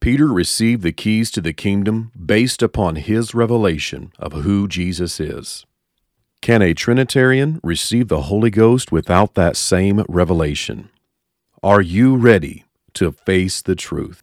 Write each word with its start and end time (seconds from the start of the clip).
Peter 0.00 0.28
received 0.28 0.82
the 0.82 0.92
keys 0.92 1.30
to 1.30 1.42
the 1.42 1.52
kingdom 1.52 2.10
based 2.16 2.62
upon 2.62 2.96
his 2.96 3.34
revelation 3.34 4.10
of 4.18 4.32
who 4.32 4.66
Jesus 4.66 5.20
is. 5.20 5.66
Can 6.40 6.62
a 6.62 6.72
Trinitarian 6.72 7.60
receive 7.62 8.08
the 8.08 8.22
Holy 8.22 8.48
Ghost 8.48 8.90
without 8.90 9.34
that 9.34 9.58
same 9.58 10.02
revelation? 10.08 10.88
Are 11.62 11.82
you 11.82 12.16
ready 12.16 12.64
to 12.94 13.12
face 13.12 13.60
the 13.60 13.74
truth? 13.74 14.22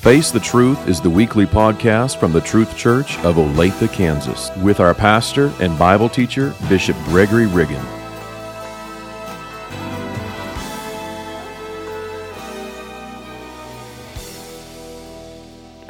Face 0.00 0.32
the 0.32 0.40
Truth 0.40 0.88
is 0.88 1.00
the 1.00 1.08
weekly 1.08 1.46
podcast 1.46 2.18
from 2.18 2.32
the 2.32 2.40
Truth 2.40 2.76
Church 2.76 3.16
of 3.18 3.36
Olathe, 3.36 3.92
Kansas, 3.92 4.50
with 4.56 4.80
our 4.80 4.94
pastor 4.94 5.52
and 5.60 5.78
Bible 5.78 6.08
teacher, 6.08 6.52
Bishop 6.68 6.96
Gregory 7.04 7.46
Riggin. 7.46 8.01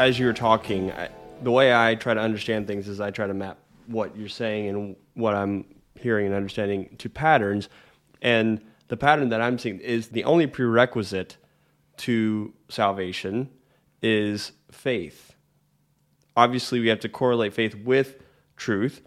As 0.02 0.19
you're 0.19 0.33
talking, 0.33 0.91
I, 0.92 1.09
the 1.42 1.51
way 1.51 1.74
I 1.74 1.95
try 1.95 2.15
to 2.15 2.20
understand 2.20 2.66
things 2.66 2.88
is 2.88 3.01
I 3.01 3.11
try 3.11 3.27
to 3.27 3.34
map 3.34 3.59
what 3.87 4.16
you're 4.16 4.28
saying 4.28 4.69
and 4.69 4.97
what 5.15 5.34
I'm 5.34 5.65
hearing 5.95 6.27
and 6.27 6.34
understanding 6.34 6.97
to 6.98 7.09
patterns. 7.09 7.69
And 8.20 8.61
the 8.88 8.97
pattern 8.97 9.28
that 9.28 9.41
I'm 9.41 9.59
seeing 9.59 9.78
is 9.78 10.09
the 10.09 10.25
only 10.25 10.47
prerequisite 10.47 11.37
to 11.98 12.52
salvation 12.69 13.51
is 14.02 14.52
faith. 14.70 15.34
Obviously, 16.37 16.80
we 16.80 16.89
have 16.89 17.00
to 17.00 17.09
correlate 17.09 17.53
faith 17.53 17.75
with 17.75 18.16
truth, 18.56 19.03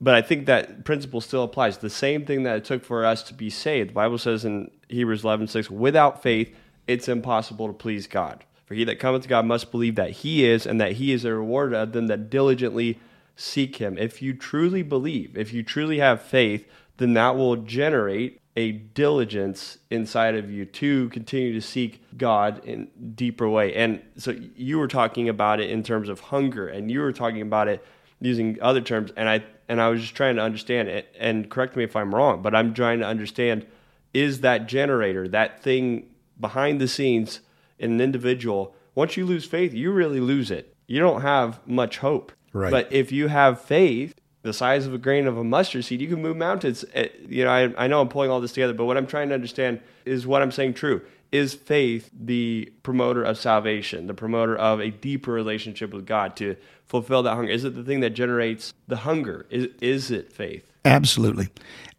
but 0.00 0.14
I 0.14 0.22
think 0.22 0.46
that 0.46 0.84
principle 0.84 1.20
still 1.20 1.44
applies. 1.44 1.78
The 1.78 1.90
same 1.90 2.24
thing 2.24 2.44
that 2.44 2.56
it 2.56 2.64
took 2.64 2.84
for 2.84 3.04
us 3.04 3.22
to 3.24 3.34
be 3.34 3.50
saved. 3.50 3.90
The 3.90 3.94
Bible 3.94 4.18
says 4.18 4.44
in 4.44 4.70
Hebrews 4.88 5.24
11 5.24 5.48
6, 5.48 5.70
without 5.70 6.22
faith, 6.22 6.54
it's 6.86 7.08
impossible 7.08 7.66
to 7.66 7.72
please 7.72 8.06
God. 8.06 8.44
For 8.72 8.76
he 8.76 8.84
that 8.84 8.98
cometh 8.98 9.24
to 9.24 9.28
God 9.28 9.44
must 9.44 9.70
believe 9.70 9.96
that 9.96 10.12
he 10.12 10.46
is, 10.46 10.64
and 10.64 10.80
that 10.80 10.92
he 10.92 11.12
is 11.12 11.26
a 11.26 11.34
rewarder 11.34 11.76
of 11.76 11.92
them 11.92 12.06
that 12.06 12.30
diligently 12.30 12.98
seek 13.36 13.76
him. 13.76 13.98
If 13.98 14.22
you 14.22 14.32
truly 14.32 14.82
believe, 14.82 15.36
if 15.36 15.52
you 15.52 15.62
truly 15.62 15.98
have 15.98 16.22
faith, 16.22 16.66
then 16.96 17.12
that 17.12 17.36
will 17.36 17.56
generate 17.56 18.40
a 18.56 18.72
diligence 18.72 19.76
inside 19.90 20.36
of 20.36 20.50
you 20.50 20.64
to 20.64 21.10
continue 21.10 21.52
to 21.52 21.60
seek 21.60 22.02
God 22.16 22.64
in 22.64 22.88
deeper 23.14 23.46
way. 23.46 23.74
And 23.74 24.00
so 24.16 24.34
you 24.56 24.78
were 24.78 24.88
talking 24.88 25.28
about 25.28 25.60
it 25.60 25.68
in 25.68 25.82
terms 25.82 26.08
of 26.08 26.20
hunger, 26.20 26.66
and 26.66 26.90
you 26.90 27.00
were 27.00 27.12
talking 27.12 27.42
about 27.42 27.68
it 27.68 27.84
using 28.22 28.56
other 28.62 28.80
terms, 28.80 29.12
and 29.18 29.28
I 29.28 29.44
and 29.68 29.82
I 29.82 29.90
was 29.90 30.00
just 30.00 30.14
trying 30.14 30.36
to 30.36 30.42
understand 30.42 30.88
it. 30.88 31.14
And 31.18 31.50
correct 31.50 31.76
me 31.76 31.84
if 31.84 31.94
I'm 31.94 32.14
wrong, 32.14 32.40
but 32.40 32.54
I'm 32.54 32.72
trying 32.72 33.00
to 33.00 33.06
understand: 33.06 33.66
is 34.14 34.40
that 34.40 34.66
generator, 34.66 35.28
that 35.28 35.62
thing 35.62 36.06
behind 36.40 36.80
the 36.80 36.88
scenes? 36.88 37.40
In 37.82 37.92
an 37.92 38.00
individual, 38.00 38.74
once 38.94 39.16
you 39.16 39.26
lose 39.26 39.44
faith, 39.44 39.74
you 39.74 39.90
really 39.90 40.20
lose 40.20 40.50
it. 40.50 40.74
You 40.86 41.00
don't 41.00 41.22
have 41.22 41.60
much 41.66 41.98
hope. 41.98 42.32
Right. 42.52 42.70
But 42.70 42.92
if 42.92 43.10
you 43.12 43.28
have 43.28 43.60
faith, 43.60 44.14
the 44.42 44.52
size 44.52 44.86
of 44.86 44.94
a 44.94 44.98
grain 44.98 45.26
of 45.26 45.36
a 45.36 45.44
mustard 45.44 45.84
seed, 45.84 46.00
you 46.00 46.08
can 46.08 46.22
move 46.22 46.36
mountains. 46.36 46.84
Eh, 46.94 47.08
you 47.28 47.44
know, 47.44 47.50
I, 47.50 47.84
I 47.84 47.86
know 47.86 48.00
I'm 48.00 48.08
pulling 48.08 48.30
all 48.30 48.40
this 48.40 48.52
together, 48.52 48.74
but 48.74 48.84
what 48.84 48.96
I'm 48.96 49.06
trying 49.06 49.28
to 49.28 49.34
understand 49.34 49.80
is 50.04 50.26
what 50.26 50.42
I'm 50.42 50.52
saying 50.52 50.74
true. 50.74 51.02
Is 51.32 51.54
faith 51.54 52.10
the 52.12 52.70
promoter 52.82 53.22
of 53.24 53.38
salvation, 53.38 54.06
the 54.06 54.14
promoter 54.14 54.54
of 54.54 54.80
a 54.80 54.90
deeper 54.90 55.32
relationship 55.32 55.92
with 55.92 56.06
God 56.06 56.36
to 56.36 56.56
fulfill 56.84 57.22
that 57.22 57.34
hunger? 57.34 57.50
Is 57.50 57.64
it 57.64 57.74
the 57.74 57.82
thing 57.82 58.00
that 58.00 58.10
generates 58.10 58.74
the 58.86 58.96
hunger? 58.96 59.46
Is, 59.48 59.68
is 59.80 60.10
it 60.10 60.30
faith? 60.30 60.70
Absolutely. 60.84 61.48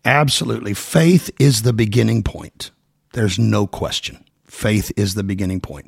Absolutely. 0.06 0.76
Faith 0.76 1.32
is 1.40 1.64
the 1.64 1.74
beginning 1.74 2.22
point. 2.22 2.70
There's 3.14 3.40
no 3.40 3.66
question. 3.66 4.24
Faith 4.54 4.92
is 4.96 5.16
the 5.16 5.24
beginning 5.24 5.60
point. 5.60 5.88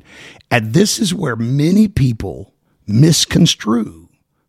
And 0.50 0.74
this 0.74 0.98
is 0.98 1.14
where 1.14 1.36
many 1.36 1.86
people 1.86 2.52
misconstrue 2.86 4.08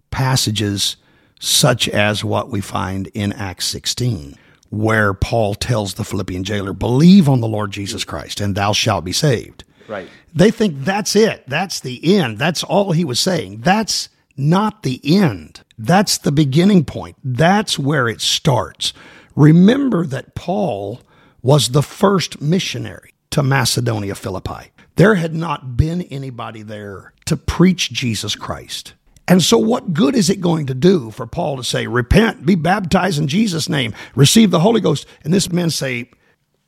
passages 0.09 0.97
such 1.39 1.87
as 1.87 2.23
what 2.23 2.49
we 2.49 2.59
find 2.59 3.07
in 3.13 3.31
Acts 3.31 3.67
16, 3.67 4.35
where 4.69 5.13
Paul 5.13 5.53
tells 5.53 5.93
the 5.93 6.03
Philippian 6.03 6.43
jailer, 6.43 6.73
Believe 6.73 7.29
on 7.29 7.41
the 7.41 7.47
Lord 7.47 7.71
Jesus 7.71 8.03
Christ, 8.03 8.41
and 8.41 8.55
thou 8.55 8.73
shalt 8.73 9.05
be 9.05 9.13
saved. 9.13 9.63
Right. 9.87 10.09
They 10.33 10.49
think 10.49 10.79
that's 10.79 11.15
it. 11.15 11.43
That's 11.47 11.79
the 11.79 12.17
end. 12.17 12.39
That's 12.39 12.63
all 12.63 12.93
he 12.93 13.05
was 13.05 13.19
saying. 13.19 13.61
That's 13.61 14.09
not 14.35 14.81
the 14.81 14.99
end. 15.03 15.61
That's 15.77 16.17
the 16.17 16.31
beginning 16.31 16.85
point. 16.85 17.17
That's 17.23 17.77
where 17.77 18.09
it 18.09 18.21
starts. 18.21 18.93
Remember 19.35 20.07
that 20.07 20.33
Paul 20.33 21.01
was 21.43 21.69
the 21.69 21.83
first 21.83 22.41
missionary 22.41 23.13
to 23.31 23.43
Macedonia 23.43 24.15
Philippi. 24.15 24.71
There 24.95 25.15
had 25.15 25.35
not 25.35 25.77
been 25.77 26.01
anybody 26.03 26.63
there 26.63 27.13
to 27.25 27.37
preach 27.37 27.91
Jesus 27.91 28.35
Christ. 28.35 28.93
And 29.27 29.43
so, 29.43 29.57
what 29.57 29.93
good 29.93 30.15
is 30.15 30.29
it 30.29 30.39
going 30.39 30.67
to 30.67 30.73
do 30.73 31.11
for 31.11 31.27
Paul 31.27 31.57
to 31.57 31.63
say, 31.63 31.85
Repent, 31.85 32.45
be 32.45 32.55
baptized 32.55 33.19
in 33.19 33.27
Jesus' 33.27 33.67
name, 33.67 33.93
receive 34.15 34.51
the 34.51 34.59
Holy 34.59 34.81
Ghost? 34.81 35.05
And 35.23 35.33
this 35.33 35.51
man 35.51 35.69
say, 35.69 36.09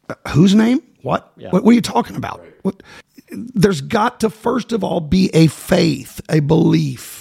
uh, 0.10 0.16
Whose 0.30 0.54
name? 0.54 0.82
What? 1.02 1.32
Yeah. 1.38 1.50
what? 1.52 1.64
What, 1.64 1.72
are 1.72 1.76
you 1.76 1.82
talking 1.82 2.18
about? 2.18 2.46
What? 2.64 2.84
There's 3.32 3.82
got 3.82 4.20
to, 4.22 4.30
first 4.30 4.74
of 4.74 4.84
all, 4.84 5.00
be 5.00 5.30
a 5.34 5.48
faith, 5.48 6.20
a 6.30 6.42
belief 6.42 7.19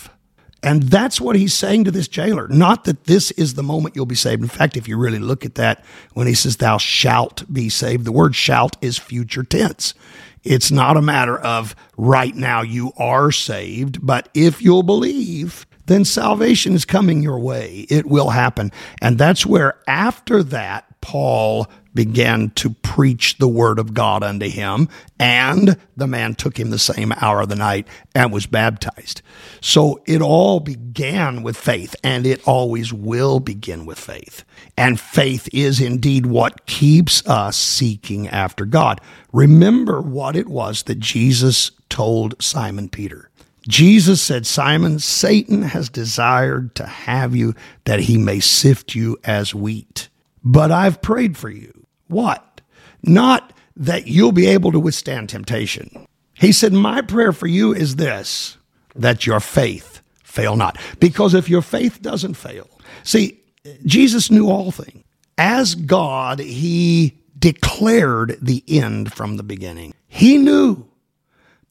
and 0.62 0.84
that's 0.84 1.20
what 1.20 1.36
he's 1.36 1.54
saying 1.54 1.84
to 1.84 1.90
this 1.90 2.08
jailer. 2.08 2.48
Not 2.48 2.84
that 2.84 3.04
this 3.04 3.30
is 3.32 3.54
the 3.54 3.62
moment 3.62 3.94
you'll 3.94 4.06
be 4.06 4.14
saved. 4.14 4.42
In 4.42 4.48
fact, 4.48 4.76
if 4.76 4.88
you 4.88 4.96
really 4.96 5.20
look 5.20 5.44
at 5.44 5.54
that, 5.54 5.84
when 6.14 6.26
he 6.26 6.34
says, 6.34 6.56
Thou 6.56 6.78
shalt 6.78 7.50
be 7.52 7.68
saved, 7.68 8.04
the 8.04 8.12
word 8.12 8.34
shalt 8.34 8.76
is 8.80 8.98
future 8.98 9.44
tense. 9.44 9.94
It's 10.42 10.70
not 10.70 10.96
a 10.96 11.02
matter 11.02 11.38
of 11.38 11.76
right 11.96 12.34
now 12.34 12.62
you 12.62 12.92
are 12.96 13.30
saved, 13.30 14.04
but 14.04 14.28
if 14.34 14.62
you'll 14.62 14.82
believe, 14.82 15.66
then 15.86 16.04
salvation 16.04 16.74
is 16.74 16.84
coming 16.84 17.22
your 17.22 17.38
way. 17.38 17.86
It 17.88 18.06
will 18.06 18.30
happen. 18.30 18.72
And 19.00 19.18
that's 19.18 19.46
where, 19.46 19.78
after 19.86 20.42
that, 20.44 20.87
Paul 21.00 21.68
began 21.94 22.50
to 22.50 22.70
preach 22.70 23.38
the 23.38 23.48
word 23.48 23.78
of 23.78 23.94
God 23.94 24.22
unto 24.22 24.48
him, 24.48 24.88
and 25.18 25.76
the 25.96 26.06
man 26.06 26.34
took 26.34 26.58
him 26.58 26.70
the 26.70 26.78
same 26.78 27.12
hour 27.20 27.40
of 27.40 27.48
the 27.48 27.56
night 27.56 27.88
and 28.14 28.32
was 28.32 28.46
baptized. 28.46 29.20
So 29.60 30.00
it 30.06 30.22
all 30.22 30.60
began 30.60 31.42
with 31.42 31.56
faith, 31.56 31.96
and 32.04 32.26
it 32.26 32.46
always 32.46 32.92
will 32.92 33.40
begin 33.40 33.84
with 33.84 33.98
faith. 33.98 34.44
And 34.76 35.00
faith 35.00 35.48
is 35.52 35.80
indeed 35.80 36.26
what 36.26 36.66
keeps 36.66 37.26
us 37.26 37.56
seeking 37.56 38.28
after 38.28 38.64
God. 38.64 39.00
Remember 39.32 40.00
what 40.00 40.36
it 40.36 40.48
was 40.48 40.84
that 40.84 41.00
Jesus 41.00 41.72
told 41.88 42.40
Simon 42.40 42.88
Peter. 42.88 43.28
Jesus 43.66 44.22
said, 44.22 44.46
Simon, 44.46 44.98
Satan 44.98 45.62
has 45.62 45.88
desired 45.88 46.74
to 46.76 46.86
have 46.86 47.34
you 47.34 47.54
that 47.84 48.00
he 48.00 48.16
may 48.16 48.40
sift 48.40 48.94
you 48.94 49.18
as 49.24 49.54
wheat. 49.54 50.08
But 50.50 50.72
I've 50.72 51.02
prayed 51.02 51.36
for 51.36 51.50
you 51.50 51.86
what? 52.06 52.62
Not 53.02 53.52
that 53.76 54.06
you'll 54.06 54.32
be 54.32 54.46
able 54.46 54.72
to 54.72 54.80
withstand 54.80 55.28
temptation. 55.28 56.06
He 56.32 56.52
said, 56.52 56.72
My 56.72 57.02
prayer 57.02 57.32
for 57.32 57.46
you 57.46 57.74
is 57.74 57.96
this 57.96 58.56
that 58.94 59.26
your 59.26 59.40
faith 59.40 60.00
fail 60.24 60.56
not. 60.56 60.78
Because 61.00 61.34
if 61.34 61.50
your 61.50 61.60
faith 61.60 62.00
doesn't 62.00 62.34
fail, 62.34 62.68
see, 63.02 63.38
Jesus 63.84 64.30
knew 64.30 64.48
all 64.48 64.70
things. 64.70 65.04
As 65.36 65.74
God, 65.74 66.38
he 66.38 67.18
declared 67.38 68.38
the 68.40 68.64
end 68.66 69.12
from 69.12 69.36
the 69.36 69.42
beginning. 69.42 69.92
He 70.08 70.38
knew 70.38 70.88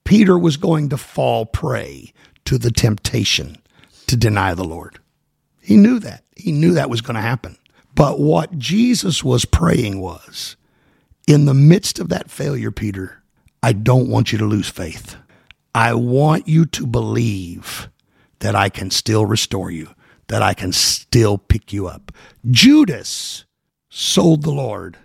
Peter 0.04 0.38
was 0.38 0.56
going 0.56 0.88
to 0.90 0.96
fall 0.96 1.46
prey 1.46 2.12
to 2.44 2.58
the 2.58 2.70
temptation 2.70 3.56
to 4.06 4.16
deny 4.16 4.54
the 4.54 4.64
Lord. 4.64 5.00
He 5.60 5.76
knew 5.76 5.98
that. 5.98 6.22
He 6.36 6.52
knew 6.52 6.74
that 6.74 6.88
was 6.88 7.00
going 7.00 7.16
to 7.16 7.20
happen. 7.20 7.58
But 7.98 8.20
what 8.20 8.56
Jesus 8.56 9.24
was 9.24 9.44
praying 9.44 10.00
was, 10.00 10.54
in 11.26 11.46
the 11.46 11.52
midst 11.52 11.98
of 11.98 12.10
that 12.10 12.30
failure, 12.30 12.70
Peter, 12.70 13.24
I 13.60 13.72
don't 13.72 14.08
want 14.08 14.30
you 14.30 14.38
to 14.38 14.44
lose 14.44 14.68
faith. 14.68 15.16
I 15.74 15.94
want 15.94 16.46
you 16.46 16.64
to 16.66 16.86
believe 16.86 17.88
that 18.38 18.54
I 18.54 18.68
can 18.68 18.92
still 18.92 19.26
restore 19.26 19.72
you, 19.72 19.88
that 20.28 20.42
I 20.42 20.54
can 20.54 20.70
still 20.70 21.38
pick 21.38 21.72
you 21.72 21.88
up. 21.88 22.12
Judas 22.48 23.46
sold 23.88 24.42
the 24.42 24.52
Lord 24.52 24.96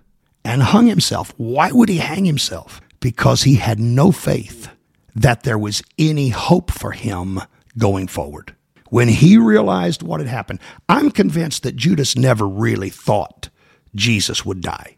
and 0.46 0.62
hung 0.62 0.86
himself. 0.86 1.34
Why 1.38 1.72
would 1.72 1.90
he 1.90 1.98
hang 1.98 2.26
himself? 2.26 2.80
Because 3.00 3.42
he 3.42 3.56
had 3.56 3.80
no 3.80 4.12
faith 4.12 4.70
that 5.16 5.42
there 5.42 5.58
was 5.58 5.82
any 5.98 6.30
hope 6.30 6.70
for 6.70 6.92
him 6.92 7.42
going 7.76 8.06
forward 8.08 8.56
when 8.94 9.08
he 9.08 9.40
realized 9.40 10.04
what 10.04 10.20
had 10.20 10.30
happened, 10.30 10.60
I'm 10.88 11.10
convinced 11.10 11.64
that 11.64 11.76
Judas 11.76 12.16
never 12.16 12.48
really 12.48 12.92
thought 12.92 13.50
Jesus 13.96 14.46
would 14.46 14.62
die. 14.62 14.98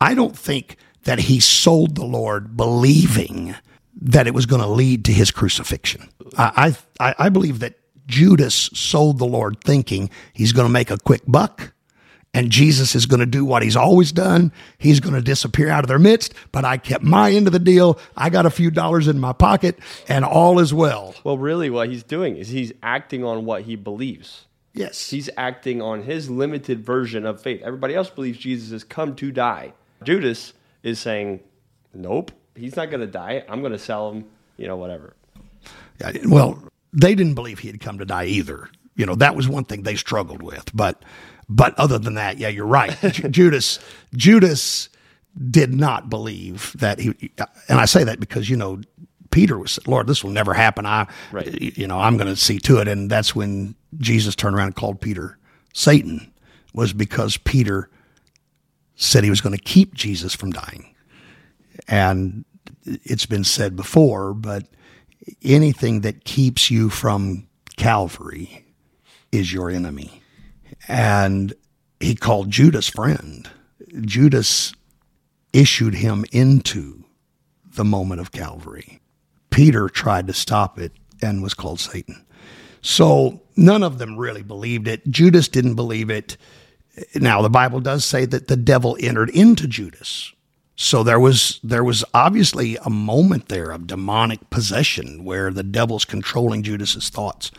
I 0.00 0.14
don't 0.14 0.34
think 0.34 0.78
that 1.04 1.18
he 1.18 1.38
sold 1.38 1.96
the 1.96 2.04
Lord 2.06 2.56
believing 2.56 3.56
that 4.00 4.26
it 4.26 4.32
was 4.32 4.46
going 4.46 4.62
to 4.62 4.66
lead 4.66 5.04
to 5.04 5.12
his 5.12 5.30
crucifixion. 5.30 6.08
I, 6.38 6.74
I, 6.98 7.14
I 7.18 7.28
believe 7.28 7.58
that 7.58 7.74
Judas 8.06 8.70
sold 8.72 9.18
the 9.18 9.26
Lord 9.26 9.62
thinking 9.62 10.08
he's 10.32 10.54
going 10.54 10.66
to 10.66 10.72
make 10.72 10.90
a 10.90 10.96
quick 10.96 11.20
buck 11.28 11.74
and 12.32 12.50
Jesus 12.50 12.94
is 12.94 13.06
going 13.06 13.20
to 13.20 13.26
do 13.26 13.44
what 13.44 13.62
he's 13.62 13.76
always 13.76 14.12
done. 14.12 14.52
He's 14.78 15.00
going 15.00 15.14
to 15.14 15.22
disappear 15.22 15.68
out 15.68 15.84
of 15.84 15.88
their 15.88 15.98
midst, 15.98 16.34
but 16.52 16.64
I 16.64 16.76
kept 16.76 17.04
my 17.04 17.32
end 17.32 17.46
of 17.46 17.52
the 17.52 17.58
deal. 17.58 17.98
I 18.16 18.30
got 18.30 18.46
a 18.46 18.50
few 18.50 18.70
dollars 18.70 19.08
in 19.08 19.18
my 19.18 19.32
pocket, 19.32 19.78
and 20.08 20.24
all 20.24 20.58
is 20.58 20.72
well. 20.72 21.14
Well, 21.24 21.38
really, 21.38 21.70
what 21.70 21.88
he's 21.88 22.02
doing 22.02 22.36
is 22.36 22.48
he's 22.48 22.72
acting 22.82 23.24
on 23.24 23.44
what 23.44 23.62
he 23.62 23.76
believes. 23.76 24.46
Yes. 24.72 25.10
He's 25.10 25.28
acting 25.36 25.82
on 25.82 26.04
his 26.04 26.30
limited 26.30 26.84
version 26.84 27.26
of 27.26 27.42
faith. 27.42 27.60
Everybody 27.62 27.94
else 27.94 28.08
believes 28.08 28.38
Jesus 28.38 28.70
has 28.70 28.84
come 28.84 29.16
to 29.16 29.32
die. 29.32 29.72
Judas 30.04 30.52
is 30.82 31.00
saying, 31.00 31.40
nope, 31.92 32.30
he's 32.54 32.76
not 32.76 32.90
going 32.90 33.00
to 33.00 33.06
die. 33.06 33.44
I'm 33.48 33.60
going 33.60 33.72
to 33.72 33.78
sell 33.78 34.12
him, 34.12 34.26
you 34.56 34.68
know, 34.68 34.76
whatever. 34.76 35.14
Yeah, 36.00 36.12
well, 36.26 36.62
they 36.92 37.14
didn't 37.14 37.34
believe 37.34 37.58
he 37.58 37.68
had 37.68 37.80
come 37.80 37.98
to 37.98 38.04
die 38.04 38.26
either. 38.26 38.70
You 38.94 39.06
know, 39.06 39.14
that 39.16 39.34
was 39.34 39.48
one 39.48 39.64
thing 39.64 39.82
they 39.82 39.96
struggled 39.96 40.42
with. 40.42 40.70
But 40.74 41.04
but 41.50 41.76
other 41.78 41.98
than 41.98 42.14
that, 42.14 42.38
yeah, 42.38 42.48
you're 42.48 42.64
right. 42.64 42.96
Judas 43.30 43.80
Judas 44.14 44.88
did 45.50 45.74
not 45.74 46.08
believe 46.08 46.74
that 46.78 46.98
he 46.98 47.32
and 47.68 47.78
I 47.80 47.84
say 47.84 48.04
that 48.04 48.20
because 48.20 48.48
you 48.48 48.56
know 48.56 48.80
Peter 49.30 49.58
was 49.58 49.78
Lord, 49.86 50.06
this 50.06 50.24
will 50.24 50.30
never 50.30 50.54
happen. 50.54 50.86
I 50.86 51.06
Right. 51.32 51.76
you 51.76 51.86
know, 51.86 51.98
I'm 51.98 52.16
going 52.16 52.28
to 52.28 52.36
see 52.36 52.58
to 52.60 52.78
it 52.78 52.88
and 52.88 53.10
that's 53.10 53.34
when 53.34 53.74
Jesus 53.98 54.34
turned 54.34 54.56
around 54.56 54.68
and 54.68 54.76
called 54.76 55.00
Peter 55.00 55.38
Satan 55.74 56.32
was 56.72 56.92
because 56.92 57.36
Peter 57.36 57.90
said 58.94 59.24
he 59.24 59.30
was 59.30 59.40
going 59.40 59.56
to 59.56 59.62
keep 59.62 59.94
Jesus 59.94 60.34
from 60.34 60.52
dying. 60.52 60.94
And 61.88 62.44
it's 62.84 63.26
been 63.26 63.44
said 63.44 63.74
before, 63.74 64.34
but 64.34 64.66
anything 65.42 66.02
that 66.02 66.24
keeps 66.24 66.70
you 66.70 66.90
from 66.90 67.48
Calvary 67.76 68.64
is 69.32 69.52
your 69.52 69.70
enemy. 69.70 70.19
And 70.88 71.54
he 72.00 72.14
called 72.14 72.50
Judas 72.50 72.88
friend. 72.88 73.48
Judas 74.00 74.72
issued 75.52 75.94
him 75.94 76.24
into 76.32 77.04
the 77.74 77.84
moment 77.84 78.20
of 78.20 78.32
Calvary. 78.32 79.00
Peter 79.50 79.88
tried 79.88 80.26
to 80.26 80.32
stop 80.32 80.78
it 80.78 80.92
and 81.22 81.42
was 81.42 81.54
called 81.54 81.80
Satan. 81.80 82.24
So 82.82 83.42
none 83.56 83.82
of 83.82 83.98
them 83.98 84.16
really 84.16 84.42
believed 84.42 84.88
it. 84.88 85.06
Judas 85.08 85.48
didn't 85.48 85.74
believe 85.74 86.10
it. 86.10 86.36
Now 87.14 87.42
the 87.42 87.50
Bible 87.50 87.80
does 87.80 88.04
say 88.04 88.24
that 88.26 88.48
the 88.48 88.56
devil 88.56 88.96
entered 89.00 89.30
into 89.30 89.66
Judas. 89.66 90.32
So 90.76 91.02
there 91.02 91.20
was 91.20 91.60
there 91.62 91.84
was 91.84 92.04
obviously 92.14 92.78
a 92.78 92.90
moment 92.90 93.48
there 93.48 93.70
of 93.70 93.86
demonic 93.86 94.48
possession 94.48 95.24
where 95.24 95.50
the 95.50 95.62
devil's 95.62 96.06
controlling 96.06 96.62
Judas's 96.62 97.10
thoughts. 97.10 97.50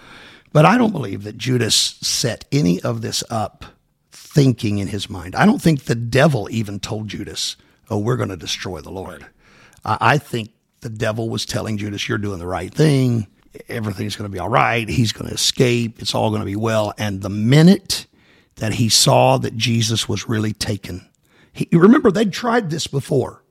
But 0.54 0.66
I 0.66 0.78
don't 0.78 0.92
believe 0.92 1.24
that 1.24 1.38
Judas 1.38 1.76
set 1.76 2.46
any 2.52 2.82
of 2.82 3.02
this 3.02 3.24
up 3.30 3.66
thinking 4.12 4.80
in 4.80 4.88
his 4.88 5.10
mind. 5.10 5.36
I 5.36 5.46
don't 5.46 5.62
think 5.62 5.84
the 5.84 5.96
devil 5.96 6.48
even 6.52 6.80
told 6.80 7.08
Judas, 7.08 7.56
"Oh, 7.90 7.98
we're 7.98 8.18
going 8.18 8.30
to 8.30 8.38
destroy 8.38 8.82
the 8.82 8.92
Lord." 8.92 9.26
I 9.84 10.18
think 10.18 10.52
the 10.82 10.90
devil 10.90 11.30
was 11.30 11.46
telling 11.46 11.78
Judas, 11.78 12.08
"You're 12.08 12.18
doing 12.18 12.40
the 12.40 12.48
right 12.48 12.74
thing. 12.74 13.28
Everything's 13.68 14.16
going 14.16 14.30
to 14.30 14.34
be 14.34 14.40
all 14.40 14.50
right. 14.50 14.88
He's 14.88 15.12
going 15.12 15.28
to 15.28 15.34
escape. 15.34 16.02
It's 16.02 16.16
all 16.16 16.30
going 16.30 16.42
to 16.42 16.46
be 16.46 16.56
well." 16.56 16.94
And 16.98 17.22
the 17.22 17.30
minute 17.30 18.06
that 18.56 18.74
he 18.74 18.90
saw 18.90 19.38
that 19.38 19.58
Jesus 19.58 20.08
was 20.08 20.30
really 20.30 20.54
taken, 20.54 21.08
he, 21.52 21.68
remember 21.72 22.12
they'd 22.12 22.34
tried 22.34 22.70
this 22.70 22.88
before. 22.88 23.44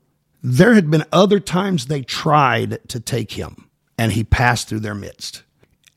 There 0.43 0.75
had 0.75 0.91
been 0.91 1.05
other 1.13 1.41
times 1.41 1.87
they 1.87 2.03
tried 2.03 2.79
to 2.89 3.01
take 3.01 3.33
him, 3.33 3.69
and 3.99 4.13
he 4.13 4.25
passed 4.25 4.69
through 4.69 4.81
their 4.81 4.95
midst, 4.95 5.43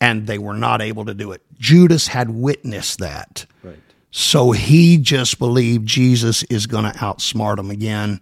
and 0.04 0.28
they 0.28 0.38
were 0.38 0.54
not 0.54 0.82
able 0.82 1.06
to 1.06 1.14
do 1.14 1.32
it. 1.32 1.42
Judas 1.58 2.08
had 2.08 2.30
witnessed 2.30 3.00
that. 3.00 3.46
Right. 3.64 3.80
So 4.12 4.52
he 4.52 4.98
just 4.98 5.40
believed 5.40 5.88
Jesus 5.88 6.44
is 6.44 6.68
going 6.68 6.84
to 6.84 7.00
outsmart 7.00 7.58
him 7.58 7.72
again, 7.72 8.20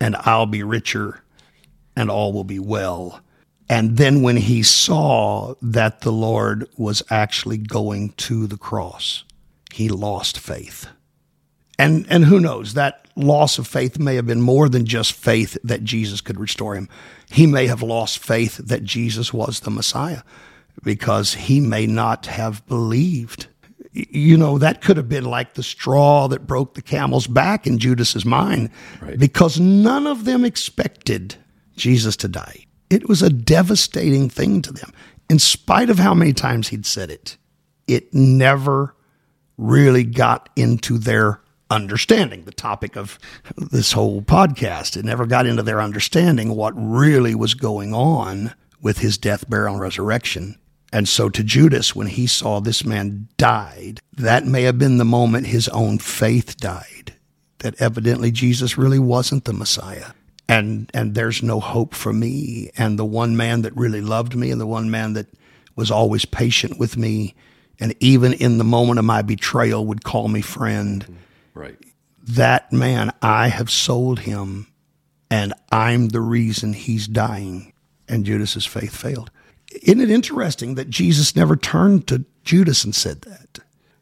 and 0.00 0.16
I'll 0.16 0.46
be 0.46 0.62
richer, 0.62 1.22
and 1.94 2.10
all 2.10 2.32
will 2.32 2.44
be 2.44 2.58
well. 2.58 3.20
And 3.68 3.98
then 3.98 4.22
when 4.22 4.38
he 4.38 4.62
saw 4.62 5.54
that 5.60 6.00
the 6.00 6.12
Lord 6.12 6.66
was 6.78 7.02
actually 7.10 7.58
going 7.58 8.12
to 8.12 8.46
the 8.46 8.56
cross, 8.56 9.24
he 9.70 9.90
lost 9.90 10.38
faith. 10.38 10.88
And 11.78 12.06
and 12.08 12.24
who 12.24 12.40
knows, 12.40 12.72
that 12.72 13.06
loss 13.16 13.58
of 13.58 13.66
faith 13.66 13.98
may 13.98 14.14
have 14.14 14.26
been 14.26 14.40
more 14.40 14.70
than 14.70 14.86
just 14.86 15.12
faith 15.12 15.58
that 15.62 15.84
Jesus 15.84 16.22
could 16.22 16.40
restore 16.40 16.74
him. 16.74 16.88
He 17.30 17.46
may 17.46 17.66
have 17.66 17.82
lost 17.82 18.18
faith 18.18 18.56
that 18.56 18.82
Jesus 18.82 19.30
was 19.30 19.60
the 19.60 19.70
Messiah 19.70 20.22
because 20.82 21.34
he 21.34 21.60
may 21.60 21.86
not 21.86 22.26
have 22.26 22.66
believed. 22.66 23.46
You 23.92 24.36
know, 24.36 24.58
that 24.58 24.82
could 24.82 24.96
have 24.96 25.08
been 25.08 25.24
like 25.24 25.54
the 25.54 25.62
straw 25.62 26.28
that 26.28 26.46
broke 26.46 26.74
the 26.74 26.82
camel's 26.82 27.26
back 27.26 27.66
in 27.66 27.78
Judas's 27.78 28.24
mind 28.24 28.70
Right. 29.00 29.18
because 29.18 29.58
none 29.58 30.06
of 30.06 30.24
them 30.24 30.44
expected 30.44 31.34
Jesus 31.76 32.16
to 32.18 32.28
die. 32.28 32.66
It 32.90 33.08
was 33.08 33.22
a 33.22 33.30
devastating 33.30 34.28
thing 34.30 34.62
to 34.62 34.72
them. 34.72 34.92
In 35.28 35.38
spite 35.38 35.90
of 35.90 35.98
how 35.98 36.14
many 36.14 36.32
times 36.32 36.68
he'd 36.68 36.86
said 36.86 37.10
it, 37.10 37.36
it 37.86 38.12
never 38.14 38.94
really 39.56 40.04
got 40.04 40.48
into 40.56 40.96
their 40.98 41.40
understanding, 41.70 42.44
the 42.44 42.52
topic 42.52 42.96
of 42.96 43.18
this 43.56 43.92
whole 43.92 44.22
podcast. 44.22 44.96
It 44.96 45.04
never 45.04 45.26
got 45.26 45.44
into 45.46 45.62
their 45.62 45.80
understanding 45.80 46.54
what 46.54 46.72
really 46.76 47.34
was 47.34 47.54
going 47.54 47.92
on 47.92 48.54
with 48.80 48.98
his 48.98 49.18
death, 49.18 49.48
burial, 49.50 49.74
and 49.74 49.82
resurrection. 49.82 50.56
And 50.92 51.08
so 51.08 51.28
to 51.28 51.44
Judas, 51.44 51.94
when 51.94 52.06
he 52.06 52.26
saw 52.26 52.60
this 52.60 52.84
man 52.84 53.28
died, 53.36 54.00
that 54.16 54.46
may 54.46 54.62
have 54.62 54.78
been 54.78 54.98
the 54.98 55.04
moment 55.04 55.46
his 55.46 55.68
own 55.68 55.98
faith 55.98 56.56
died, 56.56 57.14
that 57.58 57.80
evidently 57.80 58.30
Jesus 58.30 58.78
really 58.78 58.98
wasn't 58.98 59.44
the 59.44 59.52
Messiah. 59.52 60.12
And, 60.48 60.90
and 60.94 61.14
there's 61.14 61.42
no 61.42 61.60
hope 61.60 61.94
for 61.94 62.12
me. 62.12 62.70
And 62.78 62.98
the 62.98 63.04
one 63.04 63.36
man 63.36 63.62
that 63.62 63.76
really 63.76 64.00
loved 64.00 64.34
me 64.34 64.50
and 64.50 64.60
the 64.60 64.66
one 64.66 64.90
man 64.90 65.12
that 65.12 65.26
was 65.76 65.90
always 65.90 66.24
patient 66.24 66.78
with 66.78 66.96
me 66.96 67.34
and 67.80 67.94
even 68.00 68.32
in 68.32 68.58
the 68.58 68.64
moment 68.64 68.98
of 68.98 69.04
my 69.04 69.22
betrayal 69.22 69.86
would 69.86 70.04
call 70.04 70.28
me 70.28 70.40
friend 70.40 71.04
mm-hmm. 71.04 71.14
Right. 71.54 71.78
that 72.26 72.72
man, 72.72 73.12
I 73.22 73.48
have 73.48 73.70
sold 73.70 74.20
him 74.20 74.68
and 75.30 75.54
I'm 75.70 76.08
the 76.08 76.20
reason 76.20 76.72
he's 76.72 77.06
dying. 77.06 77.72
And 78.08 78.24
Judas's 78.24 78.64
faith 78.64 78.96
failed. 78.96 79.30
Isn't 79.70 80.00
it 80.00 80.10
interesting 80.10 80.74
that 80.76 80.90
Jesus 80.90 81.36
never 81.36 81.56
turned 81.56 82.06
to 82.08 82.24
Judas 82.44 82.84
and 82.84 82.94
said 82.94 83.22
that? 83.22 83.58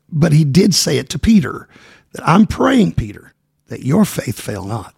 But 0.08 0.32
he 0.32 0.44
did 0.44 0.74
say 0.74 0.98
it 0.98 1.08
to 1.10 1.18
Peter 1.18 1.68
that 2.12 2.26
I'm 2.26 2.46
praying, 2.46 2.92
Peter, 2.92 3.32
that 3.66 3.84
your 3.84 4.04
faith 4.04 4.40
fail 4.40 4.64
not. 4.64 4.94